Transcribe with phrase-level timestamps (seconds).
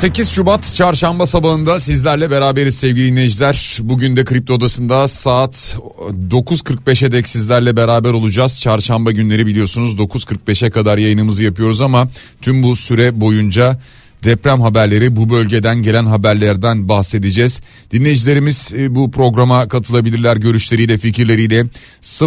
[0.00, 3.78] ...8 Şubat çarşamba sabahında sizlerle beraberiz sevgili dinleyiciler.
[3.82, 5.76] Bugün de Kripto Odası'nda saat
[6.30, 8.60] 9.45'e dek sizlerle beraber olacağız.
[8.60, 12.08] Çarşamba günleri biliyorsunuz 9.45'e kadar yayınımızı yapıyoruz ama...
[12.42, 13.80] ...tüm bu süre boyunca
[14.24, 17.60] deprem haberleri bu bölgeden gelen haberlerden bahsedeceğiz.
[17.90, 21.64] Dinleyicilerimiz e, bu programa katılabilirler görüşleriyle fikirleriyle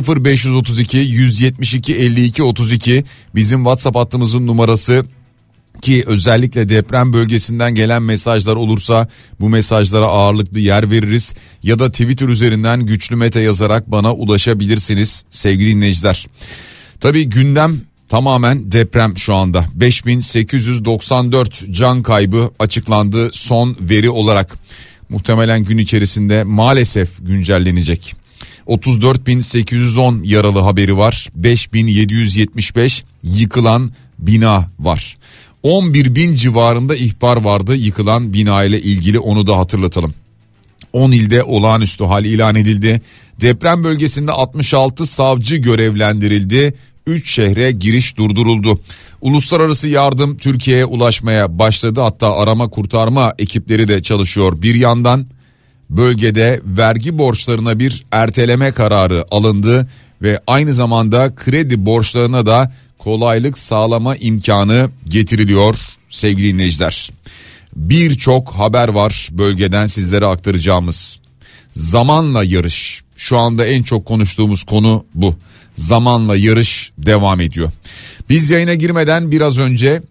[0.08, 3.04] 0532 172 52 32
[3.36, 5.06] bizim WhatsApp hattımızın numarası
[5.84, 9.08] ki özellikle deprem bölgesinden gelen mesajlar olursa
[9.40, 11.34] bu mesajlara ağırlıklı yer veririz
[11.64, 16.28] ya da Twitter üzerinden güçlü mete yazarak bana ulaşabilirsiniz sevgili dinleyiciler.
[17.00, 24.58] Tabi gündem tamamen deprem şu anda 5894 can kaybı açıklandı son veri olarak
[25.10, 28.16] muhtemelen gün içerisinde maalesef güncellenecek.
[28.68, 35.18] 34.810 yaralı haberi var 5775 yıkılan bina var.
[35.64, 40.14] 11 bin civarında ihbar vardı yıkılan bina ile ilgili onu da hatırlatalım.
[40.94, 43.02] 10 ilde olağanüstü hal ilan edildi.
[43.42, 46.74] Deprem bölgesinde 66 savcı görevlendirildi.
[47.08, 48.80] 3 şehre giriş durduruldu.
[49.22, 52.02] Uluslararası yardım Türkiye'ye ulaşmaya başladı.
[52.02, 54.62] Hatta arama kurtarma ekipleri de çalışıyor.
[54.62, 55.26] Bir yandan
[55.90, 59.88] bölgede vergi borçlarına bir erteleme kararı alındı
[60.22, 62.72] ve aynı zamanda kredi borçlarına da
[63.04, 67.10] kolaylık sağlama imkanı getiriliyor sevgili dinleyiciler.
[67.76, 71.20] Birçok haber var bölgeden sizlere aktaracağımız.
[71.72, 73.02] Zamanla yarış.
[73.16, 75.36] Şu anda en çok konuştuğumuz konu bu.
[75.74, 77.72] Zamanla yarış devam ediyor.
[78.30, 80.02] Biz yayına girmeden biraz önce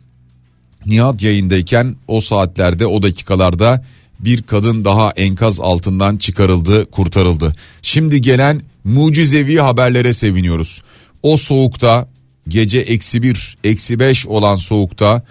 [0.87, 3.85] Nihat yayındayken o saatlerde o dakikalarda
[4.21, 7.55] bir kadın daha enkaz altından çıkarıldı, kurtarıldı.
[7.83, 10.83] Şimdi gelen mucizevi haberlere seviniyoruz.
[11.23, 12.09] O soğukta
[12.49, 15.23] gece eksi bir, eksi beş olan soğukta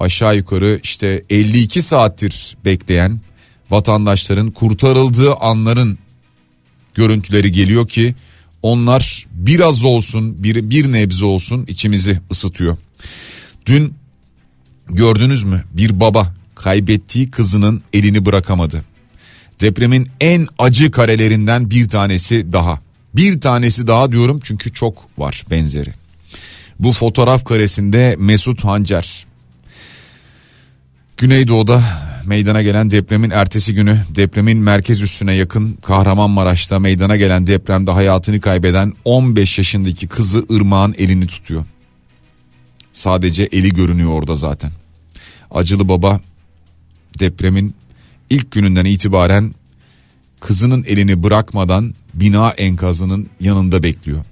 [0.00, 3.20] aşağı yukarı işte 52 saattir bekleyen
[3.70, 5.98] vatandaşların kurtarıldığı anların
[6.94, 8.14] görüntüleri geliyor ki
[8.62, 12.76] onlar biraz olsun bir, bir nebze olsun içimizi ısıtıyor.
[13.66, 13.94] Dün
[14.88, 18.84] gördünüz mü bir baba kaybettiği kızının elini bırakamadı.
[19.60, 22.80] Depremin en acı karelerinden bir tanesi daha.
[23.14, 26.03] Bir tanesi daha diyorum çünkü çok var benzeri.
[26.78, 29.26] Bu fotoğraf karesinde Mesut Hancer.
[31.16, 31.82] Güneydoğu'da
[32.26, 38.92] meydana gelen depremin ertesi günü depremin merkez üstüne yakın Kahramanmaraş'ta meydana gelen depremde hayatını kaybeden
[39.04, 41.64] 15 yaşındaki kızı Irmak'ın elini tutuyor.
[42.92, 44.70] Sadece eli görünüyor orada zaten.
[45.50, 46.20] Acılı baba
[47.18, 47.74] depremin
[48.30, 49.54] ilk gününden itibaren
[50.40, 54.24] kızının elini bırakmadan bina enkazının yanında bekliyor.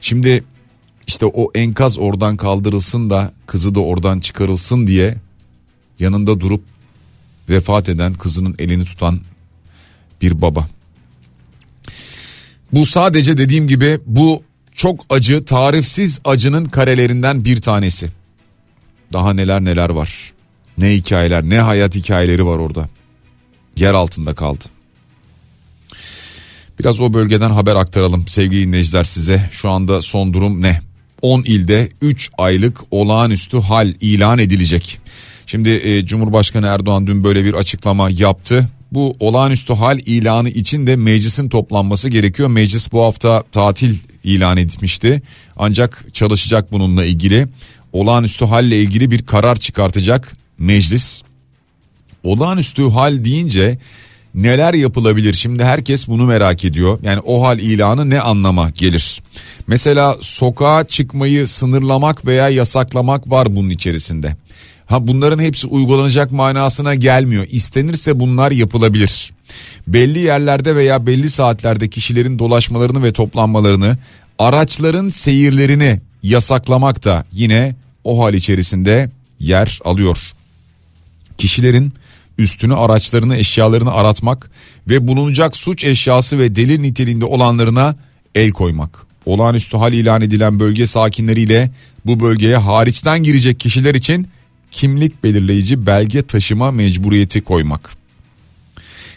[0.00, 0.44] Şimdi
[1.06, 5.16] işte o enkaz oradan kaldırılsın da kızı da oradan çıkarılsın diye
[5.98, 6.62] yanında durup
[7.48, 9.20] vefat eden kızının elini tutan
[10.22, 10.68] bir baba.
[12.72, 14.42] Bu sadece dediğim gibi bu
[14.74, 18.08] çok acı tarifsiz acının karelerinden bir tanesi.
[19.12, 20.32] Daha neler neler var.
[20.78, 22.88] Ne hikayeler ne hayat hikayeleri var orada.
[23.76, 24.64] Yer altında kaldı.
[26.78, 29.50] Biraz o bölgeden haber aktaralım sevgili dinleyiciler size.
[29.52, 30.80] Şu anda son durum ne?
[31.26, 34.98] 10 ilde 3 aylık olağanüstü hal ilan edilecek.
[35.46, 38.68] Şimdi e, Cumhurbaşkanı Erdoğan dün böyle bir açıklama yaptı.
[38.92, 42.48] Bu olağanüstü hal ilanı için de meclisin toplanması gerekiyor.
[42.48, 43.94] Meclis bu hafta tatil
[44.24, 45.22] ilan etmişti.
[45.56, 47.48] Ancak çalışacak bununla ilgili.
[47.92, 51.22] Olağanüstü halle ilgili bir karar çıkartacak meclis.
[52.24, 53.78] Olağanüstü hal deyince
[54.36, 55.34] neler yapılabilir?
[55.34, 56.98] Şimdi herkes bunu merak ediyor.
[57.02, 59.22] Yani o hal ilanı ne anlama gelir?
[59.66, 64.36] Mesela sokağa çıkmayı sınırlamak veya yasaklamak var bunun içerisinde.
[64.86, 67.46] Ha bunların hepsi uygulanacak manasına gelmiyor.
[67.50, 69.32] İstenirse bunlar yapılabilir.
[69.86, 73.98] Belli yerlerde veya belli saatlerde kişilerin dolaşmalarını ve toplanmalarını,
[74.38, 77.74] araçların seyirlerini yasaklamak da yine
[78.04, 79.10] o hal içerisinde
[79.40, 80.32] yer alıyor.
[81.38, 81.92] Kişilerin
[82.38, 84.50] üstünü araçlarını eşyalarını aratmak
[84.88, 87.96] ve bulunacak suç eşyası ve delil niteliğinde olanlarına
[88.34, 89.06] el koymak.
[89.26, 91.70] Olağanüstü hal ilan edilen bölge sakinleriyle
[92.06, 94.28] bu bölgeye hariçten girecek kişiler için
[94.70, 97.90] kimlik belirleyici belge taşıma mecburiyeti koymak.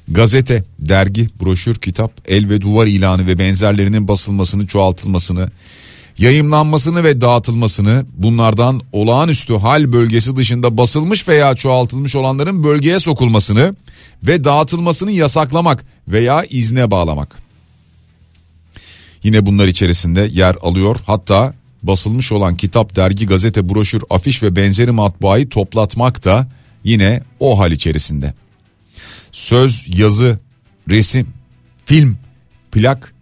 [0.07, 5.49] Gazete, dergi, broşür, kitap, el ve duvar ilanı ve benzerlerinin basılmasını, çoğaltılmasını,
[6.19, 13.75] yayımlanmasını ve dağıtılmasını bunlardan olağanüstü hal bölgesi dışında basılmış veya çoğaltılmış olanların bölgeye sokulmasını
[14.23, 17.35] ve dağıtılmasını yasaklamak veya izne bağlamak.
[19.23, 20.95] Yine bunlar içerisinde yer alıyor.
[21.05, 26.47] Hatta basılmış olan kitap, dergi, gazete, broşür, afiş ve benzeri matbaayı toplatmak da
[26.83, 28.33] yine o hal içerisinde.
[29.31, 30.39] Söz, yazı,
[30.89, 31.27] resim,
[31.85, 32.17] film,
[32.71, 33.13] plak,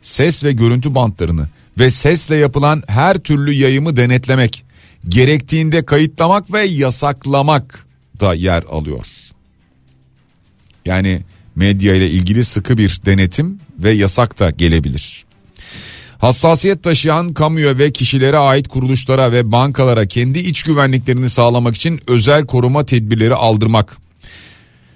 [0.00, 4.64] ses ve görüntü bantlarını ve sesle yapılan her türlü yayımı denetlemek,
[5.08, 7.86] gerektiğinde kayıtlamak ve yasaklamak
[8.20, 9.06] da yer alıyor.
[10.84, 11.22] Yani
[11.56, 15.26] medya ile ilgili sıkı bir denetim ve yasak da gelebilir.
[16.18, 22.46] Hassasiyet taşıyan kamuya ve kişilere ait kuruluşlara ve bankalara kendi iç güvenliklerini sağlamak için özel
[22.46, 23.96] koruma tedbirleri aldırmak.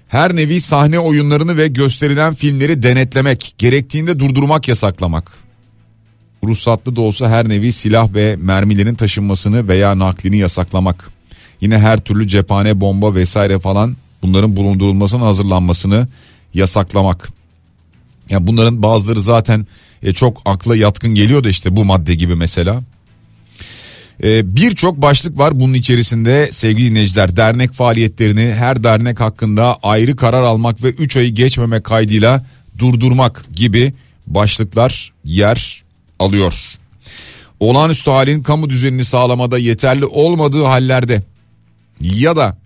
[0.09, 5.33] Her nevi sahne oyunlarını ve gösterilen filmleri denetlemek, gerektiğinde durdurmak, yasaklamak.
[6.45, 11.11] Ruhsatlı da olsa her nevi silah ve mermilerin taşınmasını veya naklini yasaklamak.
[11.61, 16.09] Yine her türlü cephane, bomba vesaire falan bunların bulundurulmasının hazırlanmasını
[16.55, 17.29] yasaklamak.
[18.31, 19.67] Yani bunların bazıları zaten
[20.03, 22.83] e, çok akla yatkın geliyor da işte bu madde gibi mesela.
[24.23, 27.37] E, Birçok başlık var bunun içerisinde sevgili dinleyiciler.
[27.37, 32.45] Dernek faaliyetlerini her dernek hakkında ayrı karar almak ve 3 ayı geçmeme kaydıyla
[32.79, 33.93] durdurmak gibi
[34.27, 35.83] başlıklar yer
[36.21, 36.79] alıyor.
[37.61, 41.23] Olağanüstü halin kamu düzenini sağlamada yeterli olmadığı hallerde
[42.01, 42.57] ya da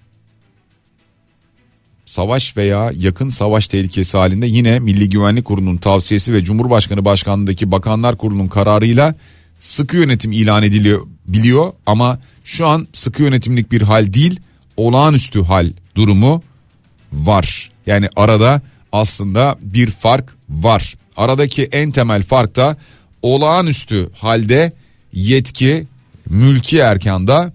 [2.06, 8.16] savaş veya yakın savaş tehlikesi halinde yine Milli Güvenlik Kurulu'nun tavsiyesi ve Cumhurbaşkanı Başkanlığındaki Bakanlar
[8.16, 9.14] Kurulu'nun kararıyla
[9.58, 14.40] sıkı yönetim ilan ediliyor biliyor ama şu an sıkı yönetimlik bir hal değil
[14.76, 16.42] olağanüstü hal durumu
[17.12, 17.70] var.
[17.86, 18.60] Yani arada
[18.92, 20.94] aslında bir fark var.
[21.16, 22.76] Aradaki en temel fark da
[23.24, 24.72] olağanüstü halde
[25.12, 25.86] yetki
[26.30, 27.52] mülki erkanda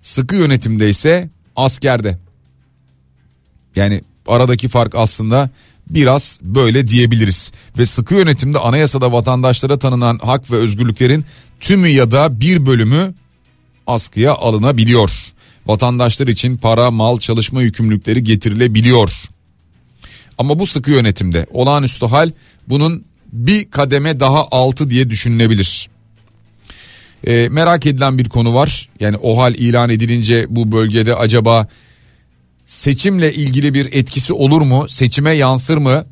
[0.00, 2.18] sıkı yönetimde ise askerde.
[3.76, 5.50] Yani aradaki fark aslında
[5.90, 7.52] biraz böyle diyebiliriz.
[7.78, 11.24] Ve sıkı yönetimde anayasada vatandaşlara tanınan hak ve özgürlüklerin
[11.60, 13.14] tümü ya da bir bölümü
[13.86, 15.10] askıya alınabiliyor.
[15.66, 19.12] Vatandaşlar için para, mal, çalışma yükümlülükleri getirilebiliyor.
[20.38, 22.30] Ama bu sıkı yönetimde olağanüstü hal
[22.68, 25.88] bunun bir kademe daha altı diye düşünülebilir.
[27.24, 28.88] E, merak edilen bir konu var.
[29.00, 31.68] Yani o hal ilan edilince bu bölgede acaba
[32.64, 34.86] seçimle ilgili bir etkisi olur mu?
[34.88, 36.06] Seçime yansır mı?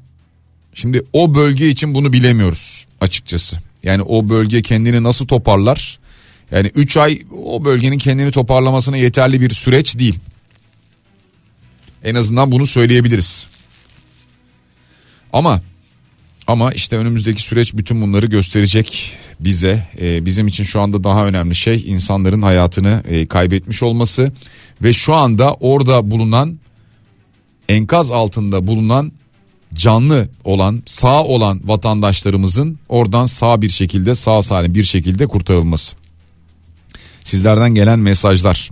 [0.75, 3.59] Şimdi o bölge için bunu bilemiyoruz açıkçası.
[3.83, 5.99] Yani o bölge kendini nasıl toparlar?
[6.51, 10.19] Yani 3 ay o bölgenin kendini toparlamasına yeterli bir süreç değil.
[12.05, 13.47] En azından bunu söyleyebiliriz.
[15.33, 15.61] Ama
[16.47, 19.89] ama işte önümüzdeki süreç bütün bunları gösterecek bize.
[20.01, 24.33] Ee, bizim için şu anda daha önemli şey insanların hayatını e, kaybetmiş olması
[24.83, 26.59] ve şu anda orada bulunan
[27.69, 29.13] enkaz altında bulunan
[29.75, 35.97] canlı olan sağ olan vatandaşlarımızın oradan sağ bir şekilde sağ salim bir şekilde kurtarılması.
[37.23, 38.71] Sizlerden gelen mesajlar.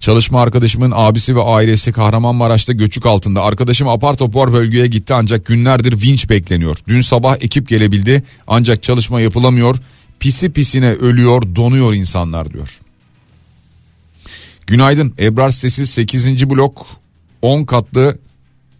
[0.00, 3.42] Çalışma arkadaşımın abisi ve ailesi Kahramanmaraş'ta göçük altında.
[3.42, 6.76] Arkadaşım apar topar bölgeye gitti ancak günlerdir vinç bekleniyor.
[6.88, 9.76] Dün sabah ekip gelebildi ancak çalışma yapılamıyor.
[10.20, 12.78] Pisi pisine ölüyor donuyor insanlar diyor.
[14.66, 16.50] Günaydın Ebrar sitesi 8.
[16.50, 16.86] blok
[17.42, 18.18] 10 katlı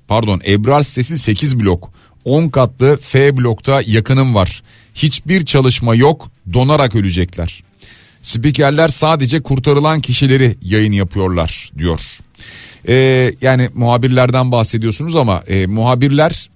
[0.09, 1.91] pardon Ebrar sitesi 8 blok
[2.25, 4.63] 10 katlı F blokta yakınım var.
[4.95, 7.63] Hiçbir çalışma yok donarak ölecekler.
[8.27, 12.01] Spikerler sadece kurtarılan kişileri yayın yapıyorlar diyor.
[12.89, 16.51] Ee, yani muhabirlerden bahsediyorsunuz ama e, muhabirler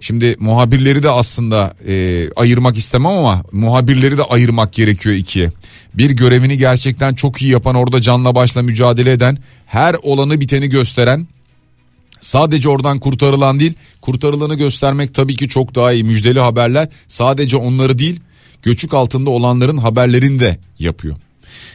[0.00, 5.50] şimdi muhabirleri de aslında e, ayırmak istemem ama muhabirleri de ayırmak gerekiyor ikiye.
[5.94, 11.26] Bir görevini gerçekten çok iyi yapan orada canla başla mücadele eden her olanı biteni gösteren
[12.20, 17.98] Sadece oradan kurtarılan değil kurtarılanı göstermek tabii ki çok daha iyi müjdeli haberler sadece onları
[17.98, 18.20] değil
[18.62, 21.16] göçük altında olanların haberlerini de yapıyor.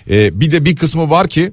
[0.09, 1.51] Ee, bir de bir kısmı var ki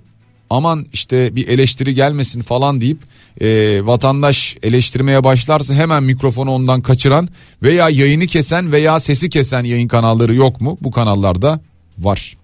[0.50, 2.98] aman işte bir eleştiri gelmesin falan deyip
[3.40, 3.46] e,
[3.86, 7.28] vatandaş eleştirmeye başlarsa hemen mikrofonu ondan kaçıran
[7.62, 10.78] veya yayını kesen veya sesi kesen yayın kanalları yok mu?
[10.80, 11.60] Bu kanallarda
[11.98, 12.36] var.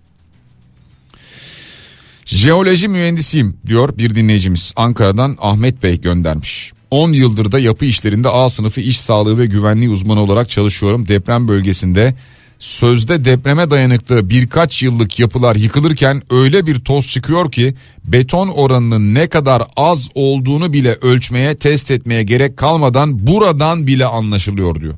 [2.25, 4.73] Jeoloji mühendisiyim diyor bir dinleyicimiz.
[4.77, 6.73] Ankara'dan Ahmet Bey göndermiş.
[6.91, 11.09] 10 yıldır da yapı işlerinde A sınıfı iş sağlığı ve güvenliği uzmanı olarak çalışıyorum.
[11.09, 12.15] Deprem bölgesinde
[12.59, 19.27] sözde depreme dayanıklı birkaç yıllık yapılar yıkılırken öyle bir toz çıkıyor ki beton oranının ne
[19.27, 24.95] kadar az olduğunu bile ölçmeye test etmeye gerek kalmadan buradan bile anlaşılıyor diyor.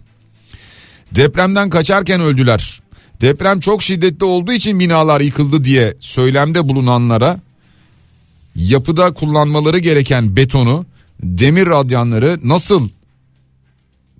[1.14, 2.80] Depremden kaçarken öldüler.
[3.20, 7.40] Deprem çok şiddetli olduğu için binalar yıkıldı diye söylemde bulunanlara
[8.54, 10.86] yapıda kullanmaları gereken betonu,
[11.22, 12.88] demir radyanları nasıl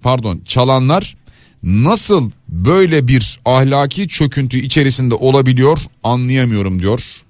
[0.02, 1.16] pardon çalanlar
[1.62, 7.22] nasıl böyle bir ahlaki çöküntü içerisinde olabiliyor anlayamıyorum diyor.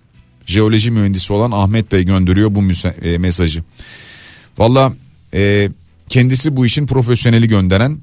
[0.47, 2.63] Jeoloji mühendisi olan Ahmet Bey gönderiyor bu
[3.03, 3.63] e, mesajı.
[4.59, 4.93] Valla
[5.35, 5.71] e,
[6.09, 7.99] kendisi bu işin profesyoneli gönderen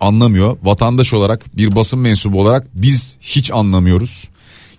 [0.00, 0.56] anlamıyor.
[0.62, 4.28] Vatandaş olarak bir basın mensubu olarak biz hiç anlamıyoruz.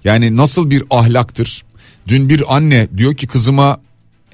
[0.04, 1.64] Yani nasıl bir ahlaktır?
[2.08, 3.78] Dün bir anne diyor ki kızıma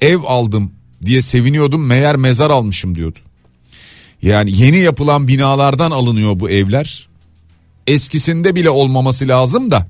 [0.00, 0.72] ev aldım
[1.06, 3.18] diye seviniyordum meğer mezar almışım diyordu.
[4.24, 7.08] Yani yeni yapılan binalardan alınıyor bu evler.
[7.86, 9.86] Eskisinde bile olmaması lazım da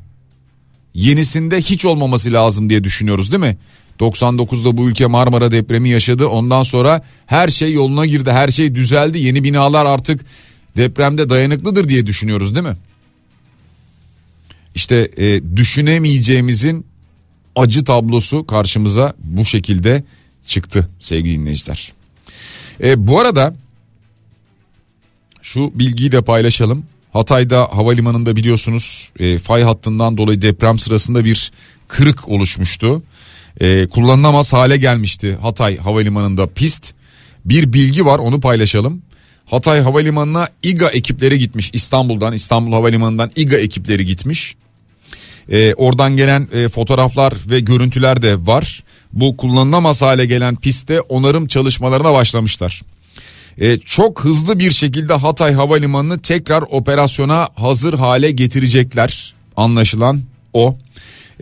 [0.94, 3.56] yenisinde hiç olmaması lazım diye düşünüyoruz değil mi?
[4.00, 6.26] 99'da bu ülke Marmara depremi yaşadı.
[6.26, 8.30] Ondan sonra her şey yoluna girdi.
[8.30, 9.18] Her şey düzeldi.
[9.18, 10.24] Yeni binalar artık
[10.76, 12.76] depremde dayanıklıdır diye düşünüyoruz değil mi?
[14.74, 16.86] İşte e, düşünemeyeceğimizin
[17.56, 20.04] acı tablosu karşımıza bu şekilde
[20.46, 21.92] çıktı sevgili dinleyiciler.
[22.82, 23.54] E, bu arada
[25.44, 26.84] şu bilgiyi de paylaşalım.
[27.12, 31.52] Hatay'da havalimanında biliyorsunuz e, fay hattından dolayı deprem sırasında bir
[31.88, 33.02] kırık oluşmuştu.
[33.60, 36.92] E, kullanılamaz hale gelmişti Hatay havalimanında pist.
[37.44, 39.02] Bir bilgi var onu paylaşalım.
[39.46, 44.56] Hatay Havalimanı'na İGA ekipleri gitmiş İstanbul'dan İstanbul Havalimanı'ndan İGA ekipleri gitmiş.
[45.48, 48.84] E, oradan gelen e, fotoğraflar ve görüntüler de var.
[49.12, 52.82] Bu kullanılamaz hale gelen pistte onarım çalışmalarına başlamışlar.
[53.58, 59.34] E, çok hızlı bir şekilde Hatay Havalimanı'nı tekrar operasyona hazır hale getirecekler.
[59.56, 60.20] Anlaşılan
[60.52, 60.76] o.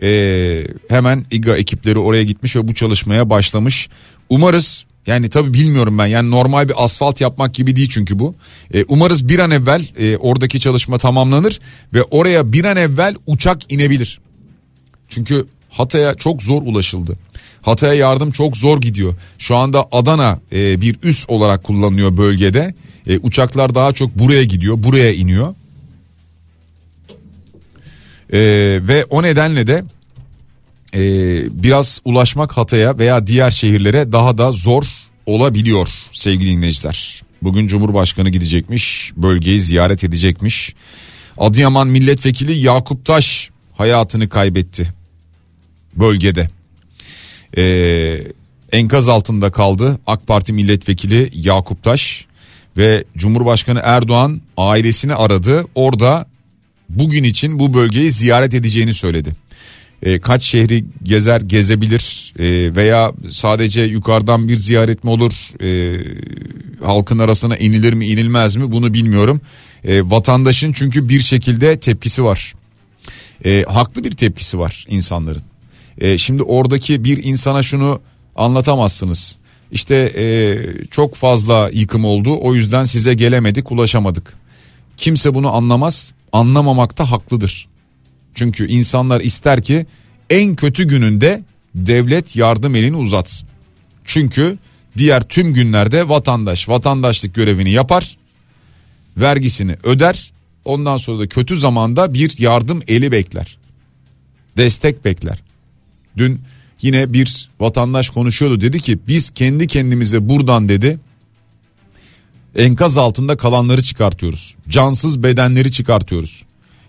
[0.03, 3.89] E, hemen İGA ekipleri oraya gitmiş ve bu çalışmaya başlamış.
[4.29, 8.35] Umarız yani tabi bilmiyorum ben yani normal bir asfalt yapmak gibi değil çünkü bu.
[8.73, 11.59] E, umarız bir an evvel e, oradaki çalışma tamamlanır
[11.93, 14.19] ve oraya bir an evvel uçak inebilir.
[15.09, 17.17] Çünkü Hatay'a çok zor ulaşıldı.
[17.63, 19.13] Hatay'a yardım çok zor gidiyor.
[19.37, 22.73] Şu anda Adana e, bir üs olarak kullanılıyor bölgede.
[23.07, 25.55] E, uçaklar daha çok buraya gidiyor, buraya iniyor.
[28.33, 28.39] E,
[28.87, 29.83] ve o nedenle de
[30.95, 31.01] e,
[31.63, 34.83] biraz ulaşmak Hatay'a veya diğer şehirlere daha da zor
[35.25, 37.21] olabiliyor sevgili dinleyiciler.
[37.41, 40.75] Bugün Cumhurbaşkanı gidecekmiş, bölgeyi ziyaret edecekmiş.
[41.37, 44.87] Adıyaman Milletvekili Yakup Taş hayatını kaybetti
[45.95, 46.49] bölgede.
[47.57, 48.21] Ee,
[48.71, 52.25] enkaz altında kaldı AK Parti milletvekili Yakup Taş
[52.77, 55.65] ve Cumhurbaşkanı Erdoğan ailesini aradı.
[55.75, 56.25] Orada
[56.89, 59.35] bugün için bu bölgeyi ziyaret edeceğini söyledi.
[60.03, 65.33] E, kaç şehri gezer gezebilir e, veya sadece yukarıdan bir ziyaret mi olur
[65.63, 65.99] e,
[66.85, 69.41] halkın arasına inilir mi inilmez mi bunu bilmiyorum.
[69.83, 72.53] E, vatandaşın çünkü bir şekilde tepkisi var.
[73.45, 75.52] E, haklı bir tepkisi var insanların.
[75.97, 78.01] E, şimdi oradaki bir insana şunu
[78.35, 79.35] anlatamazsınız.
[79.71, 80.25] İşte e,
[80.91, 84.33] çok fazla yıkım oldu o yüzden size gelemedik ulaşamadık.
[84.97, 87.67] Kimse bunu anlamaz anlamamakta haklıdır.
[88.35, 89.85] Çünkü insanlar ister ki
[90.29, 91.43] en kötü gününde
[91.75, 93.49] devlet yardım elini uzatsın.
[94.05, 94.57] Çünkü
[94.97, 98.17] diğer tüm günlerde vatandaş vatandaşlık görevini yapar,
[99.17, 100.33] vergisini öder.
[100.65, 103.57] Ondan sonra da kötü zamanda bir yardım eli bekler.
[104.57, 105.37] Destek bekler.
[106.17, 106.41] Dün
[106.81, 110.99] yine bir vatandaş konuşuyordu dedi ki biz kendi kendimize buradan dedi
[112.55, 114.55] enkaz altında kalanları çıkartıyoruz.
[114.69, 116.43] Cansız bedenleri çıkartıyoruz.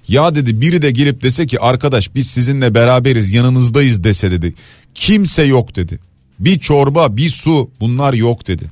[0.09, 4.54] Ya dedi biri de gelip dese ki arkadaş biz sizinle beraberiz yanınızdayız dese dedi.
[4.95, 5.99] Kimse yok dedi.
[6.38, 8.64] Bir çorba bir su bunlar yok dedi.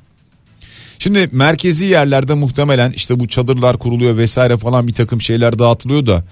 [0.99, 6.23] Şimdi merkezi yerlerde muhtemelen işte bu çadırlar kuruluyor vesaire falan bir takım şeyler dağıtılıyor da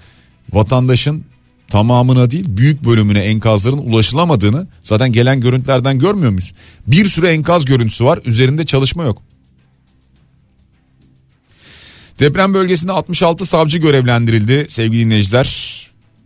[0.52, 1.24] vatandaşın
[1.72, 6.52] tamamına değil büyük bölümüne enkazların ulaşılamadığını zaten gelen görüntülerden görmüyor muyuz?
[6.86, 9.22] Bir sürü enkaz görüntüsü var üzerinde çalışma yok.
[12.20, 15.80] Deprem bölgesinde 66 savcı görevlendirildi sevgili dinleyiciler.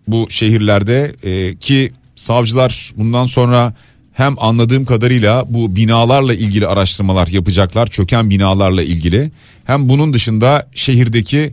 [0.09, 3.75] Bu şehirlerde e, ki savcılar bundan sonra
[4.13, 7.87] hem anladığım kadarıyla bu binalarla ilgili araştırmalar yapacaklar.
[7.87, 9.31] Çöken binalarla ilgili.
[9.65, 11.53] Hem bunun dışında şehirdeki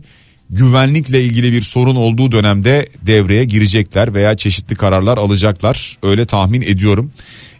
[0.50, 5.98] güvenlikle ilgili bir sorun olduğu dönemde devreye girecekler veya çeşitli kararlar alacaklar.
[6.02, 7.12] Öyle tahmin ediyorum.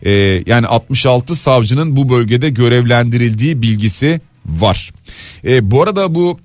[0.03, 4.91] Ee, yani 66 savcının bu bölgede görevlendirildiği bilgisi var.
[5.45, 6.39] Ee, bu arada bu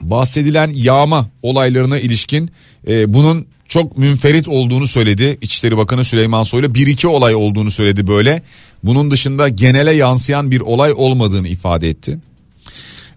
[0.00, 2.50] bahsedilen yağma olaylarına ilişkin
[2.88, 5.38] e, bunun çok münferit olduğunu söyledi.
[5.40, 8.42] İçişleri Bakanı Süleyman Soylu bir iki olay olduğunu söyledi böyle.
[8.84, 12.18] Bunun dışında genele yansıyan bir olay olmadığını ifade etti.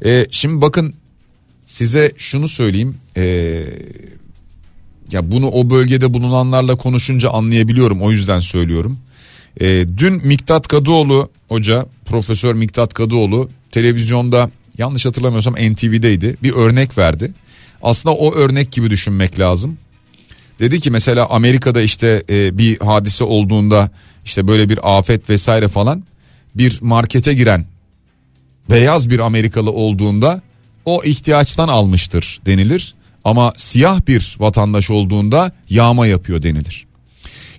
[0.06, 0.94] E, şimdi bakın
[1.72, 2.98] size şunu söyleyeyim.
[3.18, 3.24] E,
[5.12, 8.98] ya bunu o bölgede bulunanlarla konuşunca anlayabiliyorum o yüzden söylüyorum.
[9.62, 9.66] E,
[9.98, 17.32] dün Miktat Kadıoğlu hoca Profesör Miktat Kadıoğlu televizyonda yanlış hatırlamıyorsam NTV'deydi bir örnek verdi.
[17.84, 19.78] Aslında o örnek gibi düşünmek lazım.
[20.60, 23.92] Dedi ki mesela Amerika'da işte e, bir hadise olduğunda
[24.26, 26.04] işte böyle bir afet vesaire falan
[26.56, 27.66] bir markete giren
[28.70, 30.42] beyaz bir Amerikalı olduğunda
[30.86, 32.94] o ihtiyaçtan almıştır denilir.
[33.24, 36.86] Ama siyah bir vatandaş olduğunda yağma yapıyor denilir.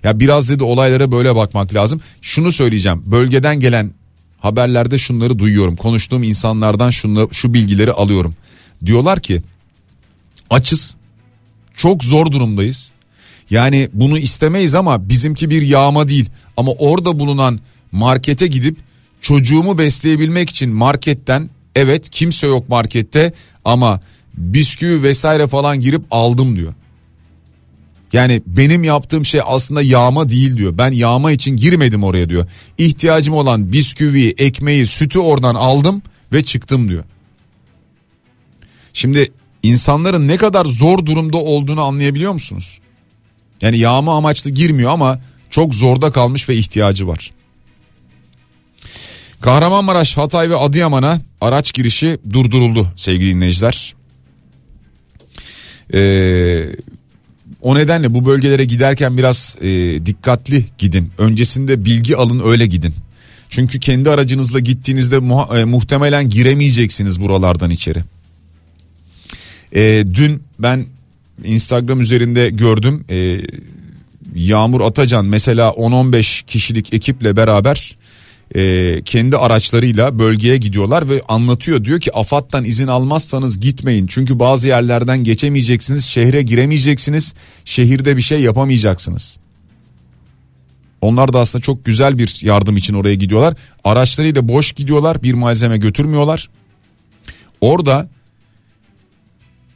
[0.03, 2.01] Ya biraz dedi olaylara böyle bakmak lazım.
[2.21, 3.03] Şunu söyleyeceğim.
[3.05, 3.91] Bölgeden gelen
[4.39, 5.75] haberlerde şunları duyuyorum.
[5.75, 8.35] Konuştuğum insanlardan şunu, şu bilgileri alıyorum.
[8.85, 9.41] Diyorlar ki
[10.49, 10.95] açız.
[11.75, 12.91] Çok zor durumdayız.
[13.49, 16.29] Yani bunu istemeyiz ama bizimki bir yağma değil.
[16.57, 17.59] Ama orada bulunan
[17.91, 18.77] markete gidip
[19.21, 23.33] çocuğumu besleyebilmek için marketten evet kimse yok markette
[23.65, 23.99] ama
[24.37, 26.73] bisküvi vesaire falan girip aldım diyor.
[28.13, 30.77] Yani benim yaptığım şey aslında yağma değil diyor.
[30.77, 32.47] Ben yağma için girmedim oraya diyor.
[32.77, 36.01] İhtiyacım olan bisküvi, ekmeği, sütü oradan aldım
[36.31, 37.03] ve çıktım diyor.
[38.93, 39.31] Şimdi
[39.63, 42.79] insanların ne kadar zor durumda olduğunu anlayabiliyor musunuz?
[43.61, 47.31] Yani yağma amaçlı girmiyor ama çok zorda kalmış ve ihtiyacı var.
[49.43, 53.95] Kahramanmaraş, Hatay ve Adıyaman'a araç girişi durduruldu sevgili dinleyiciler.
[55.93, 56.65] Ee,
[57.61, 61.11] o nedenle bu bölgelere giderken biraz e, dikkatli gidin.
[61.17, 62.93] Öncesinde bilgi alın öyle gidin.
[63.49, 67.99] Çünkü kendi aracınızla gittiğinizde mu- e, muhtemelen giremeyeceksiniz buralardan içeri.
[69.75, 70.85] E, dün ben
[71.43, 73.05] Instagram üzerinde gördüm.
[73.09, 73.39] E,
[74.35, 77.95] Yağmur Atacan mesela 10-15 kişilik ekiple beraber
[78.55, 84.67] e, kendi araçlarıyla bölgeye gidiyorlar ve anlatıyor diyor ki AFAD'dan izin almazsanız gitmeyin çünkü bazı
[84.67, 87.33] yerlerden geçemeyeceksiniz şehre giremeyeceksiniz
[87.65, 89.37] şehirde bir şey yapamayacaksınız.
[91.01, 95.77] Onlar da aslında çok güzel bir yardım için oraya gidiyorlar araçlarıyla boş gidiyorlar bir malzeme
[95.77, 96.49] götürmüyorlar.
[97.61, 98.09] Orada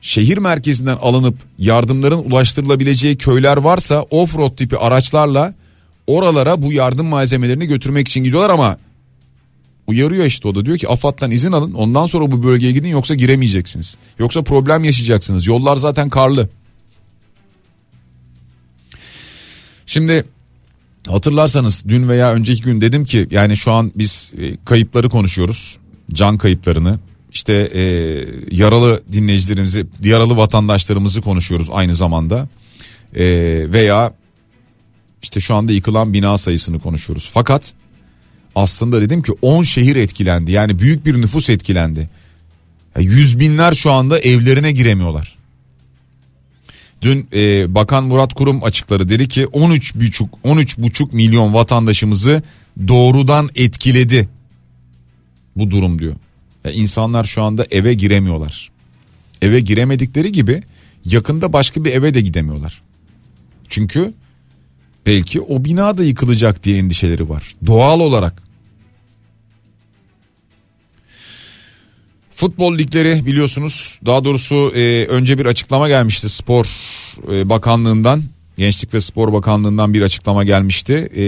[0.01, 5.53] şehir merkezinden alınıp yardımların ulaştırılabileceği köyler varsa off-road tipi araçlarla
[6.07, 8.77] oralara bu yardım malzemelerini götürmek için gidiyorlar ama
[9.87, 10.65] uyarıyor işte o da.
[10.65, 13.97] Diyor ki AFAD'dan izin alın ondan sonra bu bölgeye gidin yoksa giremeyeceksiniz.
[14.19, 15.47] Yoksa problem yaşayacaksınız.
[15.47, 16.49] Yollar zaten karlı.
[19.85, 20.25] Şimdi
[21.07, 25.77] hatırlarsanız dün veya önceki gün dedim ki yani şu an biz e, kayıpları konuşuyoruz.
[26.13, 26.99] Can kayıplarını.
[27.33, 27.81] İşte e,
[28.51, 32.47] yaralı dinleyicilerimizi yaralı vatandaşlarımızı konuşuyoruz aynı zamanda.
[33.15, 33.25] E,
[33.73, 34.13] veya
[35.21, 37.29] işte şu anda yıkılan bina sayısını konuşuyoruz.
[37.33, 37.73] Fakat
[38.55, 40.51] aslında dedim ki 10 şehir etkilendi.
[40.51, 42.09] Yani büyük bir nüfus etkilendi.
[42.99, 45.37] Yüz binler şu anda evlerine giremiyorlar.
[47.01, 52.41] Dün e, Bakan Murat Kurum açıkladı dedi ki 13 buçuk 13 buçuk milyon vatandaşımızı
[52.87, 54.29] doğrudan etkiledi
[55.55, 56.15] bu durum diyor.
[56.65, 58.71] Yani insanlar şu anda eve giremiyorlar.
[59.41, 60.63] Eve giremedikleri gibi
[61.05, 62.81] yakında başka bir eve de gidemiyorlar.
[63.69, 64.13] Çünkü
[65.07, 67.55] Belki o bina da yıkılacak diye endişeleri var.
[67.65, 68.43] Doğal olarak.
[72.31, 76.65] Futbol ligleri biliyorsunuz daha doğrusu e, önce bir açıklama gelmişti spor
[77.31, 78.23] e, bakanlığından
[78.57, 80.93] Gençlik ve Spor Bakanlığından bir açıklama gelmişti.
[80.93, 81.23] E,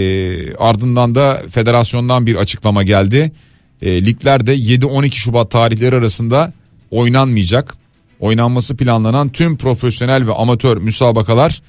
[0.55, 3.31] ardından da federasyondan bir açıklama geldi.
[3.81, 6.53] E, liglerde 7-12 Şubat tarihleri arasında
[6.91, 7.75] oynanmayacak.
[8.19, 11.61] Oynanması planlanan tüm profesyonel ve amatör müsabakalar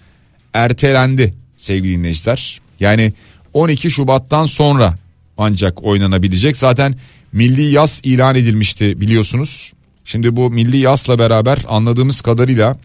[0.55, 2.61] ertelendi sevgili dinleyiciler.
[2.81, 3.12] Yani
[3.53, 4.94] 12 Şubat'tan sonra
[5.38, 6.57] ancak oynanabilecek.
[6.57, 6.94] Zaten
[7.33, 9.73] milli yaz ilan edilmişti biliyorsunuz.
[10.05, 12.79] Şimdi bu milli yazla beraber anladığımız kadarıyla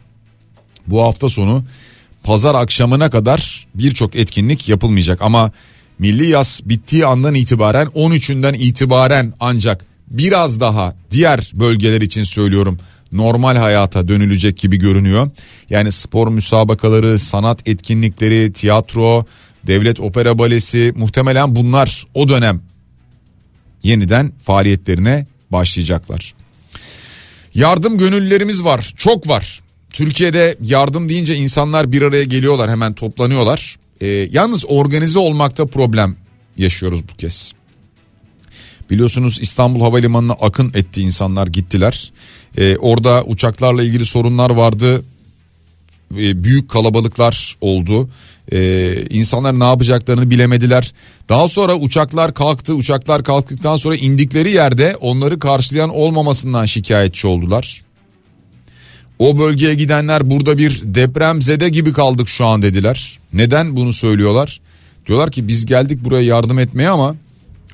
[0.87, 1.65] bu hafta sonu
[2.23, 5.51] pazar akşamına kadar birçok etkinlik yapılmayacak ama
[5.99, 12.79] milli yaz bittiği andan itibaren 13'ünden itibaren ancak biraz daha diğer bölgeler için söylüyorum
[13.11, 15.31] normal hayata dönülecek gibi görünüyor.
[15.69, 19.25] Yani spor müsabakaları, sanat etkinlikleri, tiyatro,
[19.67, 22.61] devlet opera balesi muhtemelen bunlar o dönem
[23.83, 26.33] yeniden faaliyetlerine başlayacaklar.
[27.53, 29.59] Yardım gönüllülerimiz var, çok var.
[29.89, 33.75] Türkiye'de yardım deyince insanlar bir araya geliyorlar, hemen toplanıyorlar.
[34.01, 36.15] Ee, yalnız organize olmakta problem
[36.57, 37.53] yaşıyoruz bu kez.
[38.89, 42.11] Biliyorsunuz İstanbul Havalimanı'na akın etti insanlar gittiler.
[42.57, 45.03] Ee, orada uçaklarla ilgili sorunlar vardı.
[46.17, 48.09] Ee, büyük kalabalıklar oldu.
[48.51, 50.93] Ee, insanlar ne yapacaklarını bilemediler.
[51.29, 52.73] Daha sonra uçaklar kalktı.
[52.73, 57.81] Uçaklar kalktıktan sonra indikleri yerde onları karşılayan olmamasından şikayetçi oldular.
[59.19, 63.19] O bölgeye gidenler burada bir deprem zede gibi kaldık şu an dediler.
[63.33, 64.61] Neden bunu söylüyorlar?
[65.07, 67.15] Diyorlar ki biz geldik buraya yardım etmeye ama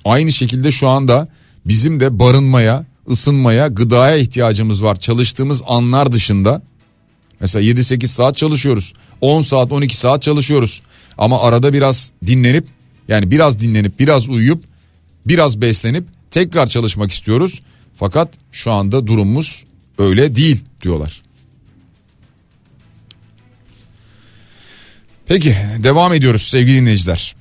[0.05, 1.27] aynı şekilde şu anda
[1.65, 4.95] bizim de barınmaya, ısınmaya, gıdaya ihtiyacımız var.
[4.95, 6.61] Çalıştığımız anlar dışında
[7.39, 8.93] mesela 7-8 saat çalışıyoruz.
[9.21, 10.81] 10 saat 12 saat çalışıyoruz.
[11.17, 12.67] Ama arada biraz dinlenip
[13.07, 14.63] yani biraz dinlenip biraz uyuyup
[15.27, 17.61] biraz beslenip tekrar çalışmak istiyoruz.
[17.95, 19.63] Fakat şu anda durumumuz
[19.97, 21.21] öyle değil diyorlar.
[25.25, 27.35] Peki devam ediyoruz sevgili dinleyiciler.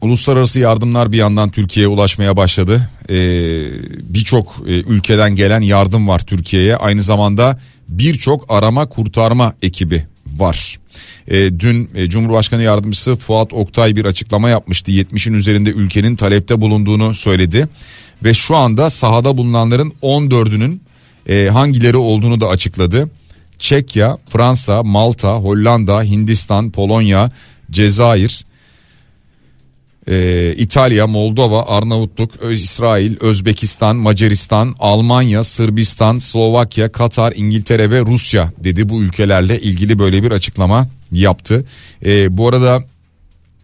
[0.00, 2.88] Uluslararası yardımlar bir yandan Türkiye'ye ulaşmaya başladı.
[3.08, 3.14] Ee,
[4.02, 6.76] birçok e, ülkeden gelen yardım var Türkiye'ye.
[6.76, 10.78] Aynı zamanda birçok arama kurtarma ekibi var.
[11.28, 14.92] E, dün Cumhurbaşkanı Yardımcısı Fuat Oktay bir açıklama yapmıştı.
[14.92, 17.68] 70'in üzerinde ülkenin talepte bulunduğunu söyledi.
[18.24, 20.80] Ve şu anda sahada bulunanların 14'ünün
[21.28, 23.10] e, hangileri olduğunu da açıkladı.
[23.58, 27.30] Çekya, Fransa, Malta, Hollanda, Hindistan, Polonya,
[27.70, 28.44] Cezayir,
[30.08, 38.52] e, İtalya, Moldova, Arnavutluk, Öz İsrail, Özbekistan, Macaristan, Almanya, Sırbistan, Slovakya, Katar, İngiltere ve Rusya
[38.58, 41.64] dedi bu ülkelerle ilgili böyle bir açıklama yaptı.
[42.04, 42.84] E, bu arada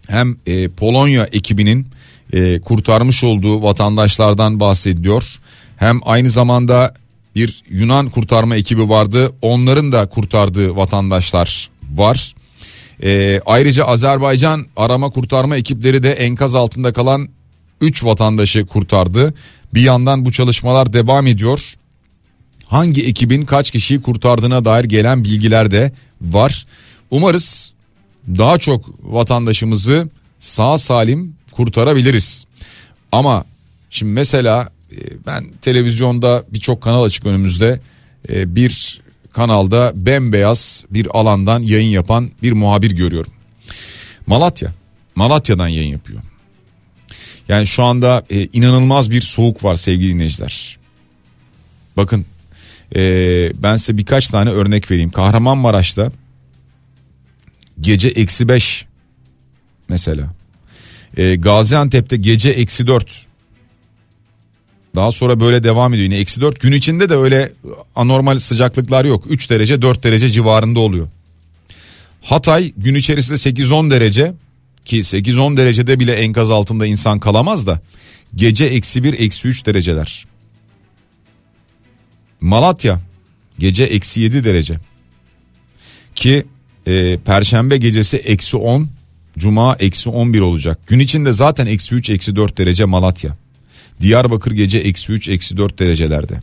[0.08, 1.86] hem e, Polonya ekibinin
[2.32, 5.24] e, kurtarmış olduğu vatandaşlardan bahsediyor.
[5.76, 6.94] Hem aynı zamanda
[7.34, 9.32] bir Yunan kurtarma ekibi vardı.
[9.42, 12.34] Onların da kurtardığı vatandaşlar var.
[13.02, 17.28] Ee, ayrıca Azerbaycan arama kurtarma ekipleri de enkaz altında kalan
[17.80, 19.34] 3 vatandaşı kurtardı.
[19.74, 21.74] Bir yandan bu çalışmalar devam ediyor.
[22.66, 26.66] Hangi ekibin kaç kişiyi kurtardığına dair gelen bilgiler de var.
[27.10, 27.74] Umarız
[28.28, 32.44] daha çok vatandaşımızı sağ salim kurtarabiliriz.
[33.12, 33.44] Ama
[33.90, 37.80] şimdi mesela e, ben televizyonda birçok kanal açık önümüzde
[38.28, 39.01] e, bir
[39.32, 43.32] kanalda bembeyaz bir alandan yayın yapan bir muhabir görüyorum.
[44.26, 44.70] Malatya.
[45.14, 46.20] Malatya'dan yayın yapıyor.
[47.48, 50.78] Yani şu anda e, inanılmaz bir soğuk var sevgili dinleyiciler.
[51.96, 52.26] Bakın
[52.94, 53.02] e,
[53.62, 55.10] ben size birkaç tane örnek vereyim.
[55.10, 56.12] Kahramanmaraş'ta
[57.80, 58.86] gece eksi beş
[59.88, 60.34] mesela.
[61.16, 63.26] E, Gaziantep'te gece eksi dört.
[64.94, 67.52] Daha sonra böyle devam ediyor yine eksi 4 gün içinde de öyle
[67.96, 71.08] anormal sıcaklıklar yok 3 derece 4 derece civarında oluyor.
[72.22, 74.34] Hatay gün içerisinde 8-10 derece
[74.84, 77.80] ki 8-10 derecede bile enkaz altında insan kalamaz da
[78.34, 80.26] gece eksi 1 eksi 3 dereceler.
[82.40, 83.00] Malatya
[83.58, 84.76] gece eksi 7 derece
[86.14, 86.46] ki
[86.86, 88.88] e, perşembe gecesi eksi 10
[89.38, 93.41] cuma eksi 11 olacak gün içinde zaten eksi 3 eksi 4 derece Malatya.
[94.02, 96.34] Diyarbakır gece eksi 3 eksi 4 derecelerde.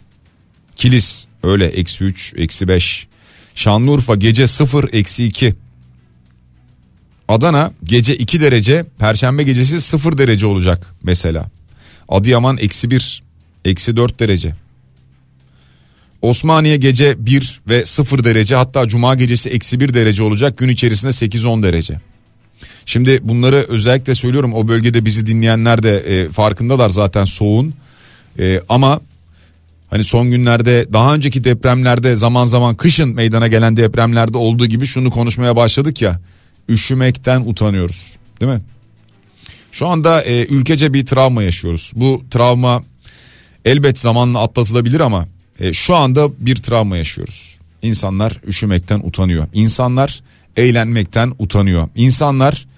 [0.76, 3.08] Kilis öyle eksi 3 eksi 5.
[3.56, 5.56] Şanlıurfa gece 0 eksi 2.
[7.28, 11.50] Adana gece 2 derece perşembe gecesi 0 derece olacak mesela.
[12.10, 13.24] Adıyaman eksi 1
[13.66, 14.54] eksi 4 derece.
[16.22, 21.12] Osmaniye gece 1 ve 0 derece hatta cuma gecesi eksi 1 derece olacak gün içerisinde
[21.12, 22.00] 8-10 derece.
[22.90, 27.74] Şimdi bunları özellikle söylüyorum o bölgede bizi dinleyenler de e, farkındalar zaten soğun.
[28.40, 29.02] E, ama
[29.90, 35.12] hani son günlerde daha önceki depremlerde zaman zaman kışın meydana gelen depremlerde olduğu gibi şunu
[35.12, 36.20] konuşmaya başladık ya.
[36.70, 38.62] Üşümekten utanıyoruz değil mi?
[39.72, 41.92] Şu anda e, ülkece bir travma yaşıyoruz.
[41.96, 42.84] Bu travma
[43.66, 45.28] elbet zamanla atlatılabilir ama
[45.60, 47.58] e, şu anda bir travma yaşıyoruz.
[47.82, 49.48] İnsanlar üşümekten utanıyor.
[49.54, 50.22] İnsanlar
[50.58, 51.90] eğlenmekten utanıyor.
[51.96, 52.70] İnsanlar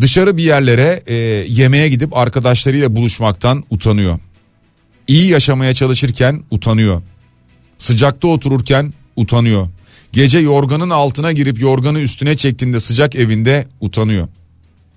[0.00, 1.14] dışarı bir yerlere e,
[1.48, 4.18] yemeğe gidip arkadaşlarıyla buluşmaktan utanıyor.
[5.08, 7.02] İyi yaşamaya çalışırken utanıyor.
[7.78, 9.68] Sıcakta otururken utanıyor.
[10.12, 14.28] Gece yorganın altına girip yorganı üstüne çektiğinde sıcak evinde utanıyor.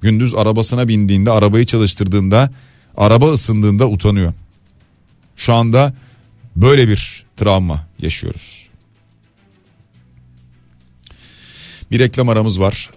[0.01, 2.51] Gündüz arabasına bindiğinde, arabayı çalıştırdığında,
[2.97, 4.33] araba ısındığında utanıyor.
[5.35, 5.93] Şu anda
[6.55, 8.69] böyle bir travma yaşıyoruz.
[11.91, 12.89] Bir reklam aramız var.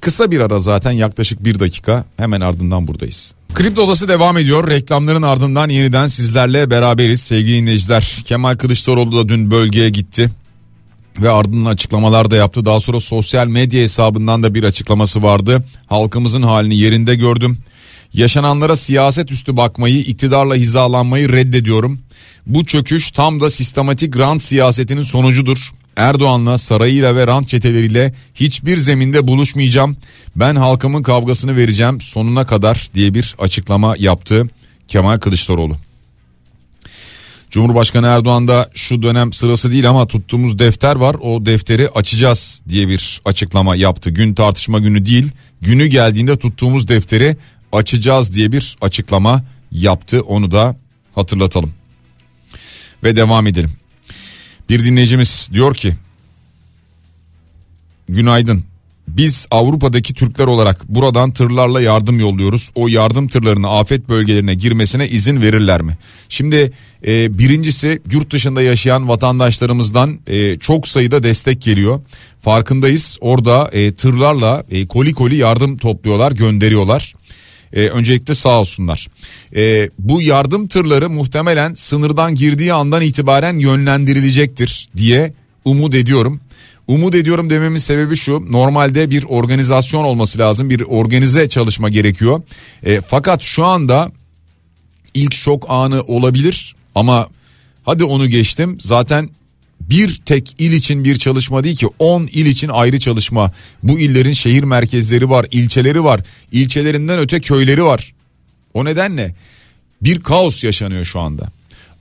[0.00, 3.34] Kısa bir ara zaten yaklaşık bir dakika hemen ardından buradayız.
[3.54, 4.70] Kripto Odası devam ediyor.
[4.70, 8.22] Reklamların ardından yeniden sizlerle beraberiz sevgili dinleyiciler.
[8.24, 10.30] Kemal Kılıçdaroğlu da dün bölgeye gitti
[11.20, 12.64] ve ardından açıklamalar da yaptı.
[12.64, 15.64] Daha sonra sosyal medya hesabından da bir açıklaması vardı.
[15.86, 17.58] Halkımızın halini yerinde gördüm.
[18.12, 22.00] Yaşananlara siyaset üstü bakmayı, iktidarla hizalanmayı reddediyorum.
[22.46, 25.72] Bu çöküş tam da sistematik rant siyasetinin sonucudur.
[25.96, 29.96] Erdoğan'la sarayıyla ve rant çeteleriyle hiçbir zeminde buluşmayacağım.
[30.36, 34.48] Ben halkımın kavgasını vereceğim sonuna kadar diye bir açıklama yaptı
[34.88, 35.76] Kemal Kılıçdaroğlu.
[37.50, 42.88] Cumhurbaşkanı Erdoğan da şu dönem sırası değil ama tuttuğumuz defter var o defteri açacağız diye
[42.88, 44.10] bir açıklama yaptı.
[44.10, 47.36] Gün tartışma günü değil günü geldiğinde tuttuğumuz defteri
[47.72, 50.76] açacağız diye bir açıklama yaptı onu da
[51.14, 51.72] hatırlatalım.
[53.04, 53.79] Ve devam edelim.
[54.70, 55.94] Bir dinleyicimiz diyor ki
[58.08, 58.64] Günaydın.
[59.08, 62.70] Biz Avrupa'daki Türkler olarak buradan tırlarla yardım yolluyoruz.
[62.74, 65.98] O yardım tırlarının afet bölgelerine girmesine izin verirler mi?
[66.28, 66.72] Şimdi
[67.06, 72.00] e, birincisi yurt dışında yaşayan vatandaşlarımızdan e, çok sayıda destek geliyor.
[72.40, 73.18] Farkındayız.
[73.20, 77.14] Orada e, tırlarla e, koli koli yardım topluyorlar, gönderiyorlar.
[77.72, 79.08] E, öncelikle sağ olsunlar.
[79.56, 85.32] E, bu yardım tırları muhtemelen sınırdan girdiği andan itibaren yönlendirilecektir diye
[85.64, 86.40] umut ediyorum.
[86.86, 92.42] Umut ediyorum dememin sebebi şu normalde bir organizasyon olması lazım bir organize çalışma gerekiyor.
[92.82, 94.12] E, fakat şu anda
[95.14, 97.28] ilk şok anı olabilir ama
[97.84, 99.30] hadi onu geçtim zaten
[99.90, 103.52] bir tek il için bir çalışma değil ki 10 il için ayrı çalışma.
[103.82, 106.20] Bu illerin şehir merkezleri var, ilçeleri var,
[106.52, 108.12] ilçelerinden öte köyleri var.
[108.74, 109.34] O nedenle
[110.02, 111.50] bir kaos yaşanıyor şu anda.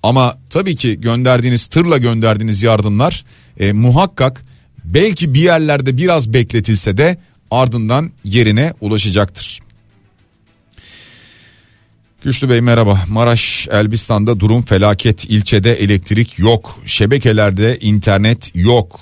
[0.03, 3.25] Ama tabii ki gönderdiğiniz tırla gönderdiğiniz yardımlar
[3.59, 4.41] e, muhakkak
[4.83, 7.17] belki bir yerlerde biraz bekletilse de
[7.51, 9.59] ardından yerine ulaşacaktır.
[12.23, 12.99] Güçlü Bey merhaba.
[13.07, 15.25] Maraş Elbistan'da durum felaket.
[15.25, 16.79] İlçede elektrik yok.
[16.85, 18.99] Şebekelerde internet yok.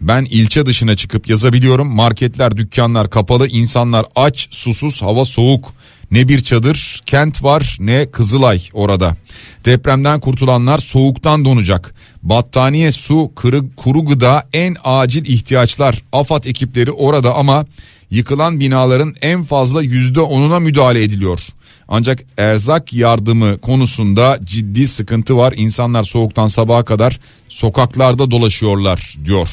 [0.00, 1.88] Ben ilçe dışına çıkıp yazabiliyorum.
[1.88, 5.72] Marketler, dükkanlar kapalı, insanlar aç, susuz, hava soğuk.
[6.10, 9.16] Ne bir çadır, kent var ne Kızılay orada.
[9.64, 11.94] Depremden kurtulanlar soğuktan donacak.
[12.22, 16.02] Battaniye, su, kırı, kuru gıda en acil ihtiyaçlar.
[16.12, 17.66] AFAD ekipleri orada ama
[18.10, 21.40] yıkılan binaların en fazla yüzde onuna müdahale ediliyor.
[21.90, 25.54] Ancak erzak yardımı konusunda ciddi sıkıntı var.
[25.56, 29.48] İnsanlar soğuktan sabaha kadar sokaklarda dolaşıyorlar diyor.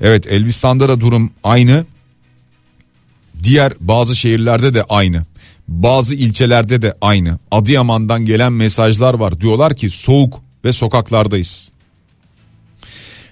[0.00, 1.86] Evet Elbistan'da da durum aynı.
[3.42, 5.22] Diğer bazı şehirlerde de aynı.
[5.68, 7.38] Bazı ilçelerde de aynı.
[7.50, 9.40] Adıyaman'dan gelen mesajlar var.
[9.40, 11.70] Diyorlar ki soğuk ve sokaklardayız.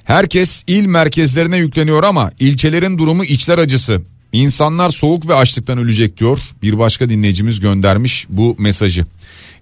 [0.05, 4.03] Herkes il merkezlerine yükleniyor ama ilçelerin durumu içler acısı.
[4.33, 6.39] İnsanlar soğuk ve açlıktan ölecek diyor.
[6.63, 9.07] Bir başka dinleyicimiz göndermiş bu mesajı.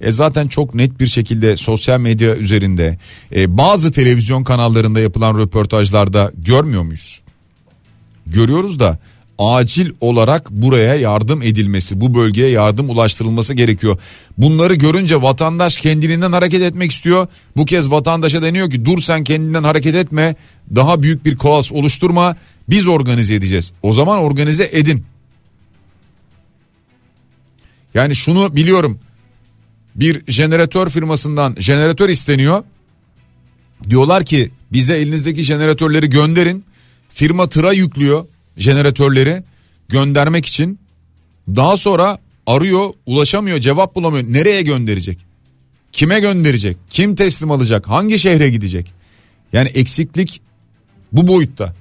[0.01, 2.99] E zaten çok net bir şekilde sosyal medya üzerinde
[3.35, 7.21] e, bazı televizyon kanallarında yapılan röportajlarda görmüyor muyuz?
[8.27, 8.99] Görüyoruz da
[9.39, 13.99] acil olarak buraya yardım edilmesi, bu bölgeye yardım ulaştırılması gerekiyor.
[14.39, 17.27] Bunları görünce vatandaş kendinden hareket etmek istiyor.
[17.57, 20.37] Bu kez vatandaşa deniyor ki dur sen kendinden hareket etme,
[20.75, 22.37] daha büyük bir koas oluşturma.
[22.69, 23.73] Biz organize edeceğiz.
[23.83, 25.05] O zaman organize edin.
[27.95, 28.99] Yani şunu biliyorum.
[29.95, 32.65] Bir jeneratör firmasından jeneratör isteniyor.
[33.91, 36.65] Diyorlar ki bize elinizdeki jeneratörleri gönderin.
[37.11, 38.27] Firma tıra yüklüyor
[38.57, 39.43] jeneratörleri
[39.89, 40.79] göndermek için.
[41.49, 44.25] Daha sonra arıyor, ulaşamıyor, cevap bulamıyor.
[44.29, 45.19] Nereye gönderecek?
[45.93, 46.77] Kime gönderecek?
[46.91, 47.89] Kim teslim alacak?
[47.89, 48.93] Hangi şehre gidecek?
[49.53, 50.41] Yani eksiklik
[51.13, 51.75] bu boyutta.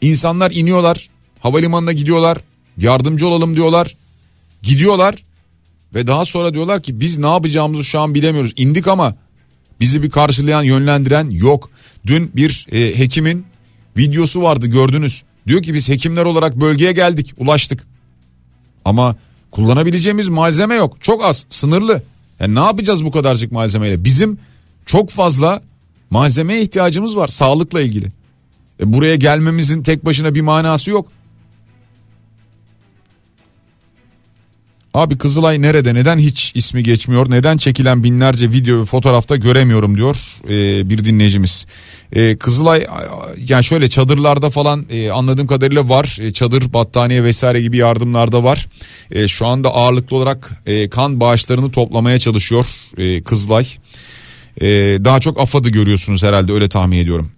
[0.00, 1.08] İnsanlar iniyorlar,
[1.40, 2.38] havalimanına gidiyorlar,
[2.78, 3.96] yardımcı olalım diyorlar.
[4.62, 5.14] Gidiyorlar
[5.94, 8.52] ve daha sonra diyorlar ki biz ne yapacağımızı şu an bilemiyoruz.
[8.56, 9.14] İndik ama
[9.80, 11.70] bizi bir karşılayan, yönlendiren yok.
[12.06, 13.46] Dün bir e, hekimin
[13.96, 15.22] videosu vardı gördünüz.
[15.46, 17.86] Diyor ki biz hekimler olarak bölgeye geldik, ulaştık.
[18.84, 19.16] Ama
[19.50, 20.96] kullanabileceğimiz malzeme yok.
[21.00, 22.02] Çok az, sınırlı.
[22.40, 24.04] Yani ne yapacağız bu kadarcık malzemeyle?
[24.04, 24.38] Bizim
[24.86, 25.62] çok fazla
[26.10, 28.08] malzemeye ihtiyacımız var sağlıkla ilgili.
[28.80, 31.06] E buraya gelmemizin tek başına bir manası yok.
[34.94, 40.16] Abi Kızılay nerede neden hiç ismi geçmiyor neden çekilen binlerce video ve fotoğrafta göremiyorum diyor
[40.44, 41.66] ee, bir dinleyicimiz.
[42.12, 42.86] Ee, Kızılay
[43.48, 48.66] yani şöyle çadırlarda falan e, anladığım kadarıyla var e, çadır battaniye vesaire gibi yardımlarda var.
[49.10, 52.66] E, şu anda ağırlıklı olarak e, kan bağışlarını toplamaya çalışıyor
[52.98, 53.66] e, Kızılay.
[54.60, 54.66] E,
[55.04, 57.30] daha çok AFAD'ı görüyorsunuz herhalde öyle tahmin ediyorum.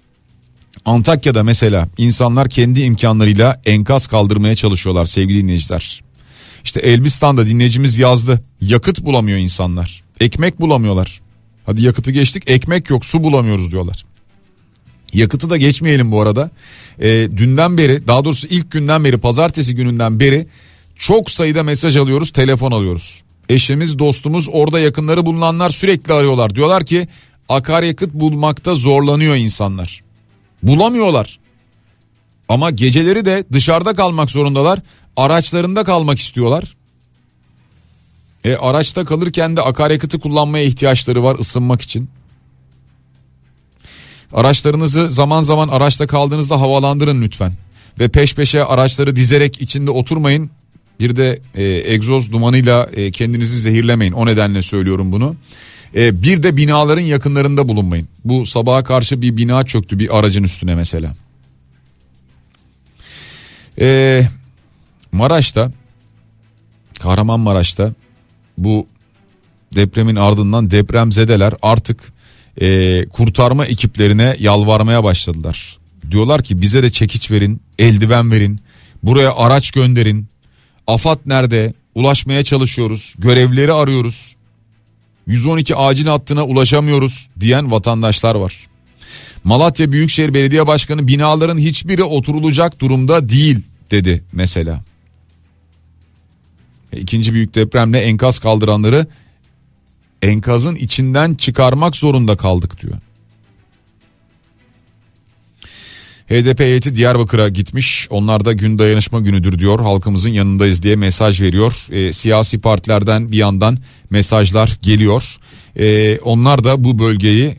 [0.84, 6.02] Antakya'da mesela insanlar kendi imkanlarıyla enkaz kaldırmaya çalışıyorlar sevgili dinleyiciler.
[6.64, 8.42] İşte Elbistan'da dinleyicimiz yazdı.
[8.60, 10.02] Yakıt bulamıyor insanlar.
[10.20, 11.20] Ekmek bulamıyorlar.
[11.66, 14.04] Hadi yakıtı geçtik ekmek yok su bulamıyoruz diyorlar.
[15.14, 16.50] Yakıtı da geçmeyelim bu arada.
[16.98, 20.46] E, dünden beri daha doğrusu ilk günden beri pazartesi gününden beri
[20.96, 23.22] Çok sayıda mesaj alıyoruz, telefon alıyoruz.
[23.48, 26.54] Eşimiz, dostumuz, orada yakınları bulunanlar sürekli arıyorlar.
[26.54, 27.08] Diyorlar ki
[27.48, 30.02] akaryakıt bulmakta zorlanıyor insanlar.
[30.62, 31.38] Bulamıyorlar.
[32.48, 34.78] Ama geceleri de dışarıda kalmak zorundalar.
[35.16, 36.76] Araçlarında kalmak istiyorlar.
[38.44, 42.10] E araçta kalırken de akaryakıtı kullanmaya ihtiyaçları var ısınmak için.
[44.32, 47.52] Araçlarınızı zaman zaman araçta kaldığınızda havalandırın lütfen.
[48.00, 50.50] Ve peş peşe araçları dizerek içinde oturmayın.
[51.00, 54.12] Bir de e, egzoz dumanıyla e, kendinizi zehirlemeyin.
[54.12, 55.36] O nedenle söylüyorum bunu.
[55.96, 58.08] E, bir de binaların yakınlarında bulunmayın.
[58.24, 61.14] Bu sabaha karşı bir bina çöktü bir aracın üstüne mesela.
[63.80, 64.22] E,
[65.12, 65.72] Maraş'ta
[66.98, 67.92] Kahramanmaraş'ta
[68.58, 68.86] bu
[69.74, 72.12] depremin ardından depremzedeler artık
[72.60, 75.78] e, kurtarma ekiplerine yalvarmaya başladılar.
[76.10, 78.60] Diyorlar ki bize de çekiç verin, eldiven verin,
[79.02, 80.26] buraya araç gönderin.
[80.86, 81.74] AFAD nerede?
[81.94, 83.14] Ulaşmaya çalışıyoruz.
[83.18, 84.36] Görevleri arıyoruz.
[85.26, 88.66] 112 acil hattına ulaşamıyoruz diyen vatandaşlar var.
[89.44, 94.84] Malatya Büyükşehir Belediye Başkanı binaların hiçbiri oturulacak durumda değil dedi mesela.
[96.92, 99.06] E, ikinci büyük depremle enkaz kaldıranları
[100.22, 102.94] enkazın içinden çıkarmak zorunda kaldık diyor.
[106.32, 108.06] HDP heyeti Diyarbakır'a gitmiş.
[108.10, 109.80] Onlar da gün dayanışma günüdür diyor.
[109.80, 111.74] Halkımızın yanındayız diye mesaj veriyor.
[111.90, 113.78] E, siyasi partilerden bir yandan
[114.10, 115.38] mesajlar geliyor.
[115.76, 117.56] E, onlar da bu bölgeyi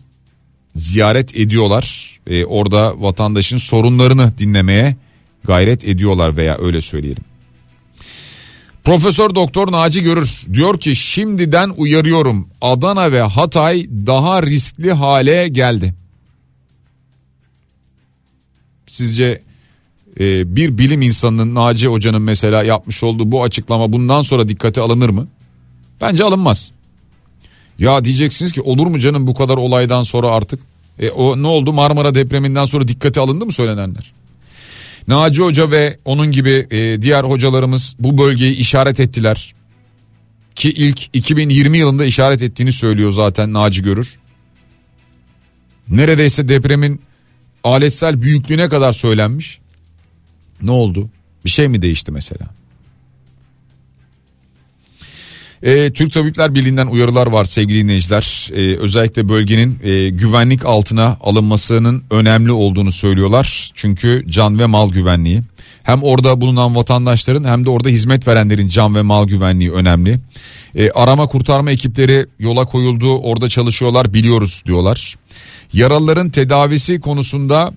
[0.75, 2.19] ziyaret ediyorlar.
[2.27, 4.95] E, orada vatandaşın sorunlarını dinlemeye
[5.43, 7.23] gayret ediyorlar veya öyle söyleyelim.
[8.83, 16.02] Profesör Doktor Naci Görür diyor ki şimdiden uyarıyorum Adana ve Hatay daha riskli hale geldi.
[18.93, 19.41] Sizce
[20.19, 25.09] e, bir bilim insanının Naci Hoca'nın mesela yapmış olduğu bu açıklama bundan sonra dikkate alınır
[25.09, 25.27] mı?
[26.01, 26.71] Bence alınmaz.
[27.79, 30.59] Ya diyeceksiniz ki olur mu canım bu kadar olaydan sonra artık?
[30.99, 34.13] E, o ne oldu Marmara depreminden sonra dikkate alındı mı söylenenler?
[35.07, 39.53] Naci Hoca ve onun gibi e, diğer hocalarımız bu bölgeyi işaret ettiler.
[40.55, 44.15] Ki ilk 2020 yılında işaret ettiğini söylüyor zaten Naci Görür.
[45.87, 47.01] Neredeyse depremin
[47.63, 49.59] aletsel büyüklüğüne kadar söylenmiş.
[50.61, 51.09] Ne oldu?
[51.45, 52.45] Bir şey mi değişti mesela?
[55.63, 58.49] E, Türk Tabipler Birliği'nden uyarılar var sevgili dinleyiciler.
[58.55, 63.71] E, özellikle bölgenin e, güvenlik altına alınmasının önemli olduğunu söylüyorlar.
[63.73, 65.41] Çünkü can ve mal güvenliği.
[65.83, 70.19] Hem orada bulunan vatandaşların hem de orada hizmet verenlerin can ve mal güvenliği önemli.
[70.75, 75.15] E, arama kurtarma ekipleri yola koyuldu orada çalışıyorlar biliyoruz diyorlar.
[75.73, 77.73] Yaralıların tedavisi konusunda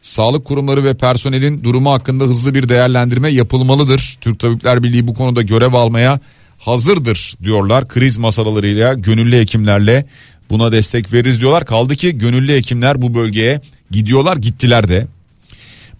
[0.00, 4.18] sağlık kurumları ve personelin durumu hakkında hızlı bir değerlendirme yapılmalıdır.
[4.20, 6.20] Türk Tabipler Birliği bu konuda görev almaya
[6.58, 7.88] hazırdır diyorlar.
[7.88, 10.06] Kriz masalarıyla, gönüllü hekimlerle
[10.50, 11.64] buna destek veririz diyorlar.
[11.64, 15.06] Kaldı ki gönüllü hekimler bu bölgeye gidiyorlar, gittiler de.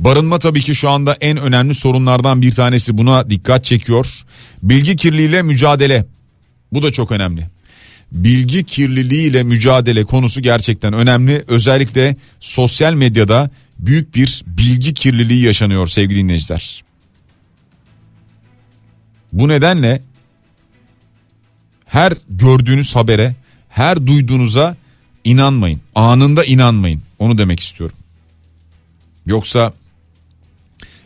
[0.00, 4.06] Barınma tabii ki şu anda en önemli sorunlardan bir tanesi buna dikkat çekiyor.
[4.62, 6.04] Bilgi kirliliğiyle mücadele.
[6.72, 7.51] Bu da çok önemli.
[8.12, 11.44] Bilgi kirliliğiyle mücadele konusu gerçekten önemli.
[11.48, 16.84] Özellikle sosyal medyada büyük bir bilgi kirliliği yaşanıyor sevgili dinleyiciler.
[19.32, 20.02] Bu nedenle
[21.86, 23.34] her gördüğünüz habere,
[23.68, 24.76] her duyduğunuza
[25.24, 25.80] inanmayın.
[25.94, 27.02] Anında inanmayın.
[27.18, 27.96] Onu demek istiyorum.
[29.26, 29.72] Yoksa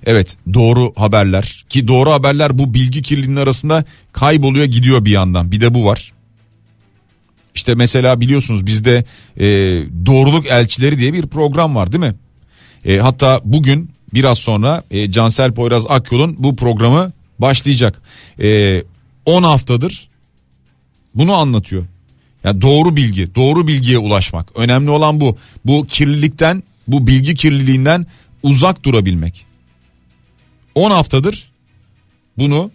[0.06, 5.52] evet doğru haberler ki doğru haberler bu bilgi kirliliğinin arasında kayboluyor gidiyor bir yandan.
[5.52, 6.12] Bir de bu var.
[7.56, 9.04] İşte mesela biliyorsunuz bizde
[9.40, 9.46] e,
[10.06, 12.14] doğruluk elçileri diye bir program var değil mi?
[12.84, 18.02] E, hatta bugün biraz sonra e, Cansel Poyraz Akyol'un bu programı başlayacak.
[18.42, 18.82] E,
[19.24, 20.08] 10 haftadır
[21.14, 21.84] bunu anlatıyor.
[22.44, 24.48] Yani doğru bilgi, doğru bilgiye ulaşmak.
[24.54, 25.36] Önemli olan bu.
[25.64, 28.06] Bu kirlilikten, bu bilgi kirliliğinden
[28.42, 29.46] uzak durabilmek.
[30.74, 31.50] 10 haftadır
[32.38, 32.70] bunu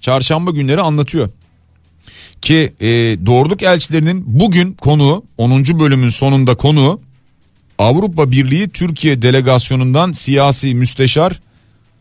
[0.00, 1.28] çarşamba günleri anlatıyor.
[2.42, 2.86] Ki e,
[3.26, 5.64] doğruluk elçilerinin bugün konu 10.
[5.80, 7.00] bölümün sonunda konu
[7.78, 11.40] Avrupa Birliği Türkiye delegasyonundan siyasi müsteşar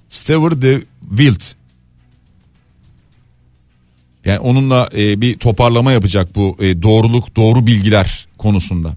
[0.10, 1.42] Stever de Wild
[4.26, 8.96] yani onunla e, bir toparlama yapacak bu e, doğruluk, doğru bilgiler konusunda.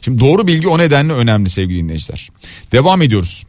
[0.00, 2.28] Şimdi doğru bilgi o nedenle önemli sevgili dinleyiciler.
[2.72, 3.44] Devam ediyoruz.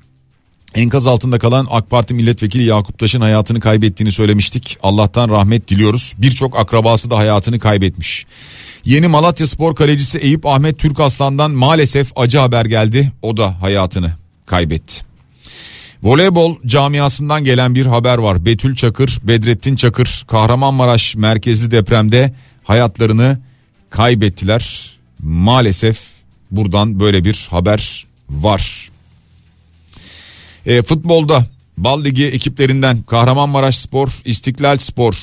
[0.76, 4.78] Enkaz altında kalan AK Parti milletvekili Yakup Taş'ın hayatını kaybettiğini söylemiştik.
[4.84, 6.14] Allah'tan rahmet diliyoruz.
[6.18, 8.26] Birçok akrabası da hayatını kaybetmiş.
[8.86, 13.12] Yeni Malatya Spor kalecisi Eyüp Ahmet Türk Aslan'dan maalesef acı haber geldi.
[13.22, 14.12] O da hayatını
[14.46, 15.02] kaybetti.
[16.04, 18.46] Voleybol camiasından gelen bir haber var.
[18.46, 23.40] Betül Çakır, Bedrettin Çakır Kahramanmaraş merkezli depremde hayatlarını
[23.90, 24.92] kaybettiler.
[25.20, 26.00] Maalesef
[26.52, 28.91] buradan böyle bir haber var.
[30.66, 31.46] E, futbolda
[31.78, 35.18] Bal Ligi ekiplerinden Kahramanmaraş Spor, İstiklal Spor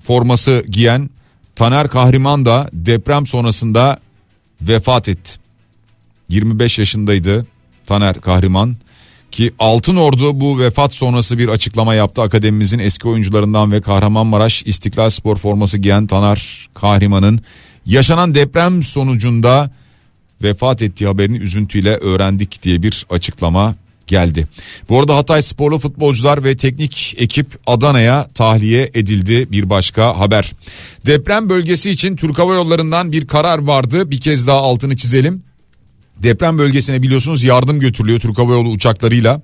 [0.00, 1.10] forması giyen
[1.54, 3.98] Taner Kahriman da deprem sonrasında
[4.62, 5.32] vefat etti.
[6.28, 7.46] 25 yaşındaydı
[7.86, 8.76] Taner Kahriman
[9.30, 12.22] ki Altın Ordu bu vefat sonrası bir açıklama yaptı.
[12.22, 17.40] Akademimizin eski oyuncularından ve Kahramanmaraş İstiklal Spor forması giyen Taner Kahriman'ın
[17.86, 19.70] yaşanan deprem sonucunda
[20.42, 23.74] vefat ettiği haberini üzüntüyle öğrendik diye bir açıklama
[24.08, 24.48] geldi.
[24.88, 30.52] Bu arada Hatay sporlu futbolcular ve teknik ekip Adana'ya tahliye edildi bir başka haber.
[31.06, 35.42] Deprem bölgesi için Türk Hava Yolları'ndan bir karar vardı bir kez daha altını çizelim.
[36.22, 39.42] Deprem bölgesine biliyorsunuz yardım götürülüyor Türk Hava Yolu uçaklarıyla.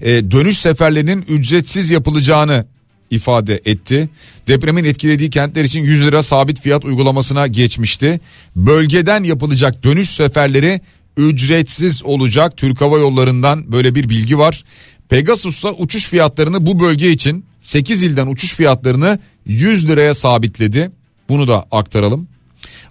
[0.00, 2.66] Ee, dönüş seferlerinin ücretsiz yapılacağını
[3.10, 4.08] ifade etti.
[4.48, 8.20] Depremin etkilediği kentler için 100 lira sabit fiyat uygulamasına geçmişti.
[8.56, 10.80] Bölgeden yapılacak dönüş seferleri
[11.28, 12.56] ücretsiz olacak.
[12.56, 14.64] Türk Hava Yolları'ndan böyle bir bilgi var.
[15.08, 20.90] Pegasus'ta uçuş fiyatlarını bu bölge için 8 ilden uçuş fiyatlarını 100 liraya sabitledi.
[21.28, 22.28] Bunu da aktaralım.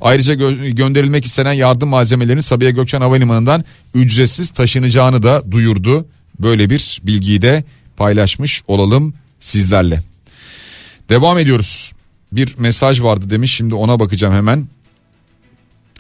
[0.02, 3.64] Ayrıca gö- gönderilmek istenen yardım malzemelerinin Sabiha Gökçen Havalimanı'ndan
[3.94, 6.06] ücretsiz taşınacağını da duyurdu.
[6.40, 7.64] Böyle bir bilgiyi de
[7.98, 10.04] paylaşmış olalım sizlerle.
[11.10, 11.92] Devam ediyoruz.
[12.32, 14.68] Bir mesaj vardı demiş şimdi ona bakacağım hemen.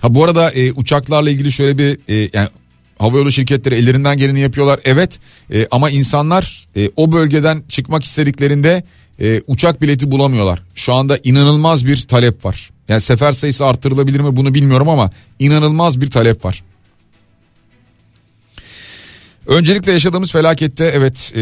[0.01, 2.49] Ha bu arada e, uçaklarla ilgili şöyle bir e, yani
[2.97, 5.19] havayolu şirketleri ellerinden geleni yapıyorlar evet
[5.53, 8.83] e, ama insanlar e, o bölgeden çıkmak istediklerinde
[9.19, 10.63] e, uçak bileti bulamıyorlar.
[10.75, 12.69] Şu anda inanılmaz bir talep var.
[12.87, 16.63] Yani sefer sayısı arttırılabilir mi bunu bilmiyorum ama inanılmaz bir talep var.
[19.47, 21.41] Öncelikle yaşadığımız felakette evet e,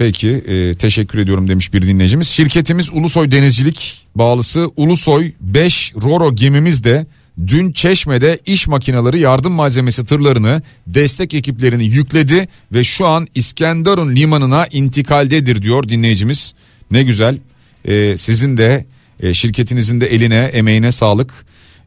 [0.00, 2.28] peki e, teşekkür ediyorum demiş bir dinleyicimiz.
[2.28, 7.06] Şirketimiz Ulusoy Denizcilik bağlısı Ulusoy 5 Roro gemimiz de
[7.46, 14.66] dün Çeşme'de iş makineleri yardım malzemesi tırlarını destek ekiplerini yükledi ve şu an İskenderun limanına
[14.66, 16.54] intikaldedir diyor dinleyicimiz.
[16.90, 17.38] Ne güzel
[17.84, 18.86] e, sizin de
[19.22, 21.32] e, şirketinizin de eline emeğine sağlık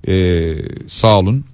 [0.07, 0.53] e,
[0.87, 1.45] sağ olun.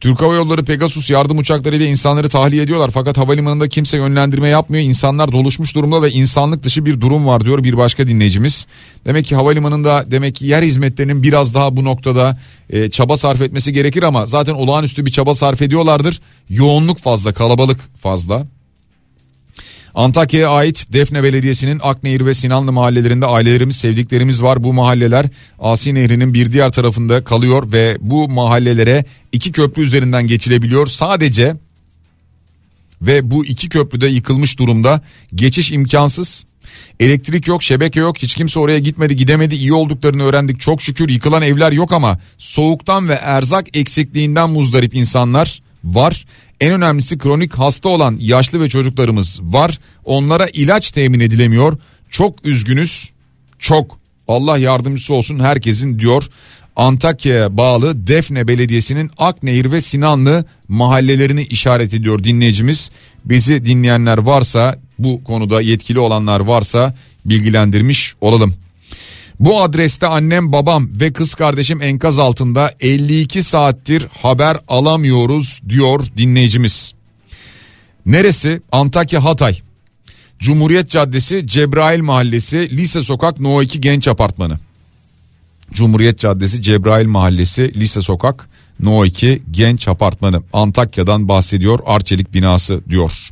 [0.00, 4.84] Türk Hava Yolları Pegasus yardım uçaklarıyla insanları tahliye ediyorlar fakat havalimanında kimse yönlendirme yapmıyor.
[4.84, 8.66] İnsanlar doluşmuş durumda ve insanlık dışı bir durum var diyor bir başka dinleyicimiz.
[9.06, 12.38] Demek ki havalimanında demek ki yer hizmetlerinin biraz daha bu noktada
[12.70, 16.20] e, çaba sarf etmesi gerekir ama zaten olağanüstü bir çaba sarf ediyorlardır.
[16.48, 18.46] Yoğunluk fazla, kalabalık fazla.
[19.94, 24.64] Antakya'ya ait Defne Belediyesi'nin Aknehir ve Sinanlı mahallelerinde ailelerimiz sevdiklerimiz var.
[24.64, 25.26] Bu mahalleler
[25.58, 30.86] Asi Nehri'nin bir diğer tarafında kalıyor ve bu mahallelere iki köprü üzerinden geçilebiliyor.
[30.86, 31.56] Sadece
[33.02, 35.00] ve bu iki köprüde yıkılmış durumda
[35.34, 36.44] geçiş imkansız.
[37.00, 38.18] Elektrik yok, şebeke yok.
[38.18, 39.54] Hiç kimse oraya gitmedi, gidemedi.
[39.54, 40.60] İyi olduklarını öğrendik.
[40.60, 46.26] Çok şükür yıkılan evler yok ama soğuktan ve erzak eksikliğinden muzdarip insanlar var.
[46.60, 49.78] En önemlisi kronik hasta olan yaşlı ve çocuklarımız var.
[50.04, 51.78] Onlara ilaç temin edilemiyor.
[52.10, 53.10] Çok üzgünüz.
[53.58, 53.98] Çok.
[54.28, 56.24] Allah yardımcısı olsun herkesin diyor.
[56.76, 62.90] Antakya'ya bağlı Defne Belediyesi'nin Aknehir ve Sinanlı mahallelerini işaret ediyor dinleyicimiz.
[63.24, 66.94] Bizi dinleyenler varsa bu konuda yetkili olanlar varsa
[67.24, 68.54] bilgilendirmiş olalım.
[69.40, 76.94] Bu adreste annem babam ve kız kardeşim enkaz altında 52 saattir haber alamıyoruz diyor dinleyicimiz.
[78.06, 78.62] Neresi?
[78.72, 79.58] Antakya Hatay.
[80.38, 84.58] Cumhuriyet Caddesi Cebrail Mahallesi Lise Sokak No 2 Genç Apartmanı.
[85.72, 88.48] Cumhuriyet Caddesi Cebrail Mahallesi Lise Sokak
[88.80, 93.30] No 2 Genç Apartmanı Antakya'dan bahsediyor Arçelik binası diyor.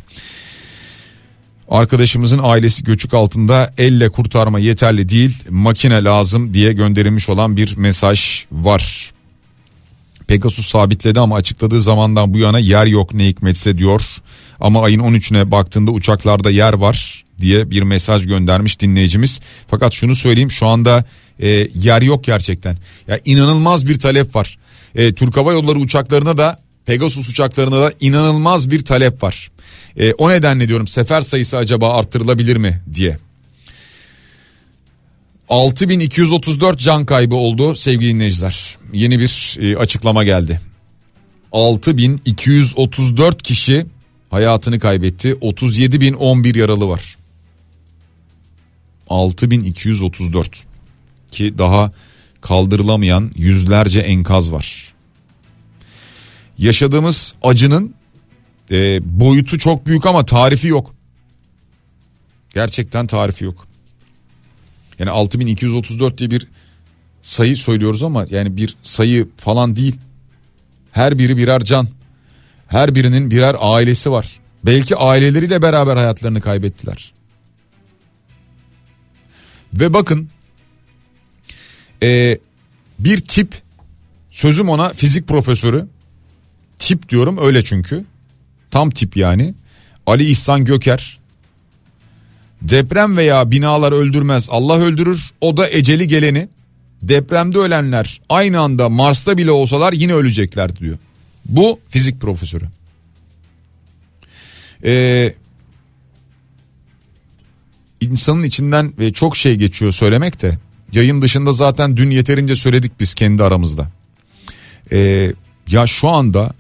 [1.71, 8.45] Arkadaşımızın ailesi göçük altında elle kurtarma yeterli değil makine lazım diye gönderilmiş olan bir mesaj
[8.53, 9.13] var.
[10.27, 14.03] Pegasus sabitledi ama açıkladığı zamandan bu yana yer yok ne hikmetse diyor.
[14.61, 19.41] Ama ayın 13'üne baktığında uçaklarda yer var diye bir mesaj göndermiş dinleyicimiz.
[19.69, 21.05] Fakat şunu söyleyeyim şu anda
[21.41, 22.79] e, yer yok gerçekten.
[23.09, 24.59] Ya inanılmaz bir talep var.
[24.95, 29.51] E, Türk Hava Yolları uçaklarına da Pegasus uçaklarına da inanılmaz bir talep var.
[29.97, 33.19] E, o nedenle diyorum sefer sayısı acaba arttırılabilir mi diye.
[35.49, 38.77] 6234 can kaybı oldu sevgili dinleyiciler.
[38.93, 40.61] Yeni bir e, açıklama geldi.
[41.53, 43.87] 6234 kişi
[44.31, 45.37] hayatını kaybetti.
[45.41, 47.17] 37011 yaralı var.
[49.09, 50.65] 6234
[51.31, 51.93] ki daha
[52.41, 54.98] kaldırılamayan yüzlerce enkaz var.
[56.59, 57.95] Yaşadığımız acının
[58.71, 60.95] e, boyutu çok büyük ama tarifi yok.
[62.55, 63.67] Gerçekten tarifi yok.
[64.99, 66.49] Yani 6234 diye bir
[67.23, 69.97] sayı söylüyoruz ama yani bir sayı falan değil.
[70.93, 71.89] Her biri birer can.
[72.69, 74.41] Her birinin birer ailesi var.
[74.65, 77.13] Belki aileleriyle beraber hayatlarını kaybettiler.
[79.75, 80.29] Ve bakın
[82.03, 82.39] e,
[82.99, 83.63] bir tip
[84.31, 85.87] sözüm ona fizik profesörü
[86.79, 88.05] tip diyorum öyle çünkü
[88.71, 89.55] tam tip yani
[90.07, 91.19] Ali İhsan Göker
[92.63, 96.49] deprem veya binalar öldürmez Allah öldürür o da eceli geleni
[97.03, 100.99] depremde ölenler aynı anda Mars'ta bile olsalar yine ölecekler diyor.
[101.45, 102.65] Bu fizik profesörü.
[104.85, 105.35] Ee,
[108.01, 110.59] insanın içinden ve çok şey geçiyor söylemek de
[110.93, 113.91] yayın dışında zaten dün yeterince söyledik biz kendi aramızda.
[114.93, 115.33] Ee,
[115.71, 116.53] ya şu anda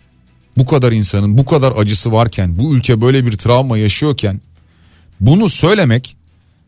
[0.59, 4.41] bu kadar insanın bu kadar acısı varken bu ülke böyle bir travma yaşıyorken
[5.21, 6.17] bunu söylemek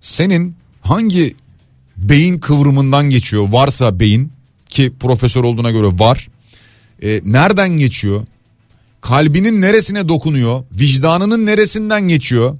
[0.00, 1.34] senin hangi
[1.96, 3.48] beyin kıvrımından geçiyor?
[3.52, 4.32] Varsa beyin
[4.68, 6.28] ki profesör olduğuna göre var.
[7.02, 8.26] E, nereden geçiyor?
[9.00, 10.64] Kalbinin neresine dokunuyor?
[10.72, 12.58] Vicdanının neresinden geçiyor?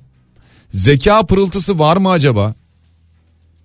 [0.70, 2.54] Zeka pırıltısı var mı acaba?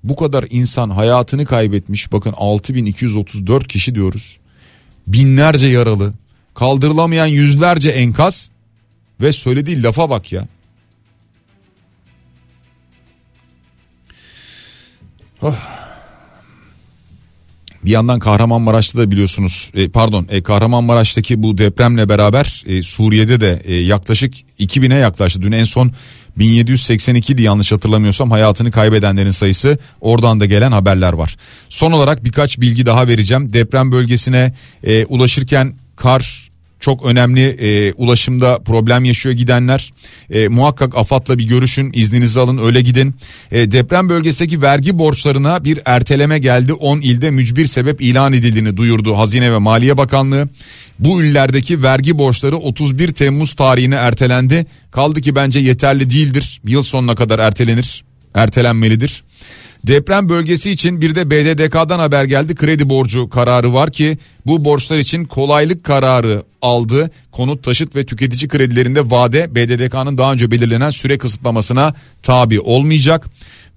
[0.03, 2.11] Bu kadar insan hayatını kaybetmiş.
[2.11, 4.37] Bakın 6234 kişi diyoruz.
[5.07, 6.13] Binlerce yaralı
[6.55, 8.51] kaldırılamayan yüzlerce enkaz
[9.21, 10.47] ve söylediği lafa bak ya
[15.41, 15.55] Oh.
[17.83, 23.61] Bir yandan Kahramanmaraş'ta da biliyorsunuz e, pardon e, Kahramanmaraş'taki bu depremle beraber e, Suriye'de de
[23.65, 25.41] e, yaklaşık 2000'e yaklaştı.
[25.41, 25.91] Dün en son
[26.37, 31.37] 1782'di yanlış hatırlamıyorsam hayatını kaybedenlerin sayısı oradan da gelen haberler var.
[31.69, 33.53] Son olarak birkaç bilgi daha vereceğim.
[33.53, 34.53] Deprem bölgesine
[34.83, 36.44] e, ulaşırken kar
[36.85, 39.93] çok önemli e, ulaşımda problem yaşıyor gidenler.
[40.29, 43.15] E, muhakkak AFAD'la bir görüşün izninizi alın öyle gidin.
[43.51, 46.73] E, deprem bölgesindeki vergi borçlarına bir erteleme geldi.
[46.73, 50.49] 10 ilde mücbir sebep ilan edildiğini duyurdu Hazine ve Maliye Bakanlığı.
[50.99, 54.65] Bu illerdeki vergi borçları 31 Temmuz tarihine ertelendi.
[54.91, 56.61] Kaldı ki bence yeterli değildir.
[56.65, 59.23] Yıl sonuna kadar ertelenir ertelenmelidir
[59.87, 62.55] Deprem bölgesi için bir de BDDK'dan haber geldi.
[62.55, 67.11] Kredi borcu kararı var ki bu borçlar için kolaylık kararı aldı.
[67.31, 73.25] Konut, taşıt ve tüketici kredilerinde vade BDDK'nın daha önce belirlenen süre kısıtlamasına tabi olmayacak.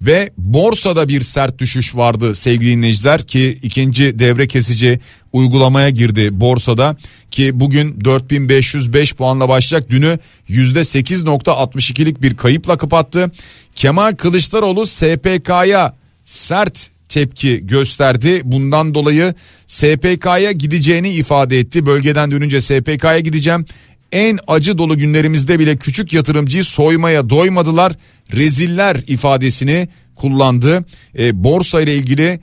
[0.02, 5.00] Ve borsada bir sert düşüş vardı sevgili dinleyiciler ki ikinci devre kesici
[5.32, 6.96] uygulamaya girdi borsada
[7.30, 10.18] ki bugün 4505 puanla başlayacak dünü
[10.50, 13.30] %8.62'lik bir kayıpla kapattı.
[13.74, 15.97] Kemal Kılıçdaroğlu SPK'ya
[16.28, 18.40] sert tepki gösterdi.
[18.44, 19.34] Bundan dolayı
[19.66, 21.86] SPK'ya gideceğini ifade etti.
[21.86, 23.66] Bölgeden dönünce SPK'ya gideceğim.
[24.12, 27.92] En acı dolu günlerimizde bile küçük yatırımcıyı soymaya doymadılar.
[28.34, 30.84] Reziller ifadesini kullandı.
[31.18, 32.40] E, borsa ile ilgili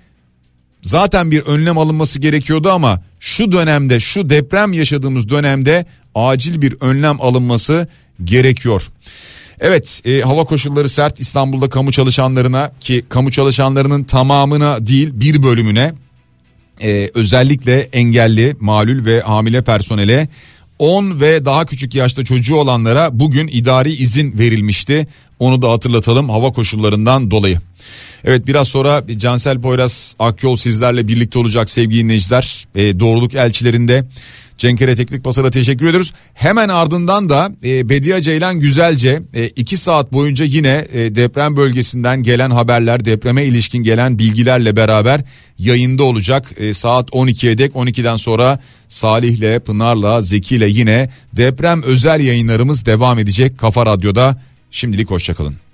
[0.82, 7.22] zaten bir önlem alınması gerekiyordu ama şu dönemde şu deprem yaşadığımız dönemde acil bir önlem
[7.22, 7.88] alınması
[8.24, 8.84] gerekiyor.
[9.60, 15.94] Evet e, hava koşulları sert İstanbul'da kamu çalışanlarına ki kamu çalışanlarının tamamına değil bir bölümüne
[16.82, 20.28] e, özellikle engelli, malul ve hamile personele
[20.80, 25.08] 10 ve daha küçük yaşta çocuğu olanlara bugün idari izin verilmişti.
[25.40, 27.60] Onu da hatırlatalım hava koşullarından dolayı.
[28.24, 32.66] Evet biraz sonra Cansel Poyraz Akyol sizlerle birlikte olacak sevgili dinleyiciler.
[32.76, 34.06] E, doğruluk elçilerinde
[34.58, 36.14] Cenkere Teknik Pasar'a teşekkür ediyoruz.
[36.34, 39.22] Hemen ardından da e, Bediye Ceylan Güzelce
[39.56, 45.22] 2 e, saat boyunca yine e, deprem bölgesinden gelen haberler, depreme ilişkin gelen bilgilerle beraber
[45.60, 46.52] yayında olacak.
[46.58, 53.58] E, saat 12'ye dek 12'den sonra Salih'le, Pınar'la, Zeki'yle yine deprem özel yayınlarımız devam edecek
[53.58, 54.42] Kafa Radyo'da.
[54.72, 55.65] Şimdilik hoşçakalın.